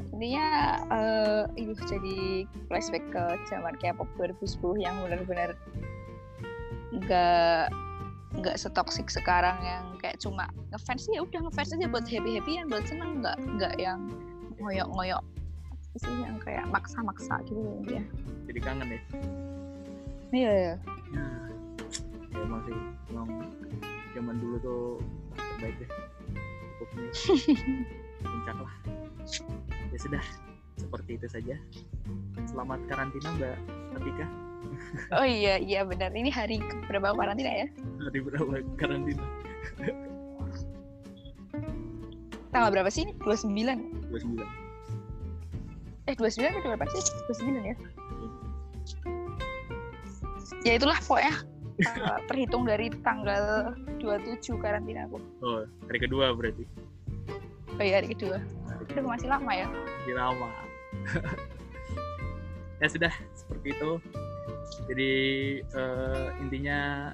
[0.09, 0.45] intinya
[1.53, 5.53] itu jadi flashback ke zaman K-pop 2010 yang benar-benar
[6.97, 7.69] nggak
[8.37, 12.85] nggak setoksik sekarang yang kayak cuma ngefans ya udah ngefans aja buat happy happyan buat
[12.85, 13.99] seneng nggak nggak yang
[14.61, 15.23] ngoyok ngoyok
[15.97, 18.03] sih yang kayak maksa-maksa gitu ya.
[18.45, 19.01] Jadi kangen ya?
[20.29, 20.75] Iya ya ya
[21.17, 21.25] ya
[22.37, 22.77] emang sih
[23.09, 23.27] emang
[24.13, 24.83] zaman dulu tuh
[25.57, 25.89] terbaik deh.
[26.77, 27.11] Cukup nih
[28.21, 28.75] puncak lah.
[29.89, 30.23] Ya sudah
[30.77, 31.55] seperti itu saja.
[32.45, 33.57] Selamat karantina mbak
[33.97, 34.46] Atika
[35.13, 36.11] oh iya iya benar.
[36.13, 37.67] Ini hari berapa karantina ya?
[38.03, 39.23] Hari berapa karantina?
[42.51, 43.05] Tanggal berapa sih?
[43.05, 44.67] Ini 29 29
[46.07, 47.01] eh 29 atau berapa sih?
[47.43, 47.75] 29 ya?
[50.63, 51.35] Ya itulah pokoknya
[51.99, 55.19] uh, terhitung dari tanggal 27 karantina aku.
[55.43, 56.63] Oh hari kedua berarti?
[57.77, 58.39] Oh iya hari kedua.
[58.95, 59.67] Aduh, masih lama ya?
[59.67, 60.49] Masih lama.
[62.77, 63.97] Ya sudah seperti itu
[64.87, 65.13] jadi
[65.61, 67.11] eh, intinya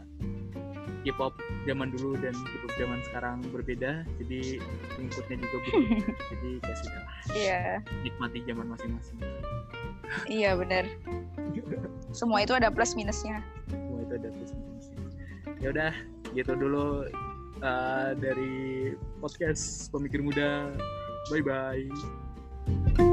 [1.04, 1.36] K-pop
[1.68, 4.08] zaman dulu dan K-pop zaman sekarang berbeda.
[4.24, 4.64] Jadi
[4.96, 6.14] pengikutnya juga berbeda.
[6.32, 7.06] Jadi kasih lah.
[7.36, 7.62] Iya,
[8.08, 9.18] nikmati zaman masing-masing.
[10.32, 10.88] Iya benar.
[12.16, 13.44] Semua itu ada plus minusnya.
[13.68, 15.00] semua itu ada plus minusnya.
[15.60, 15.92] Ya udah
[16.32, 17.10] gitu dulu
[17.60, 20.72] uh, dari podcast pemikir muda.
[21.32, 23.12] Bye bye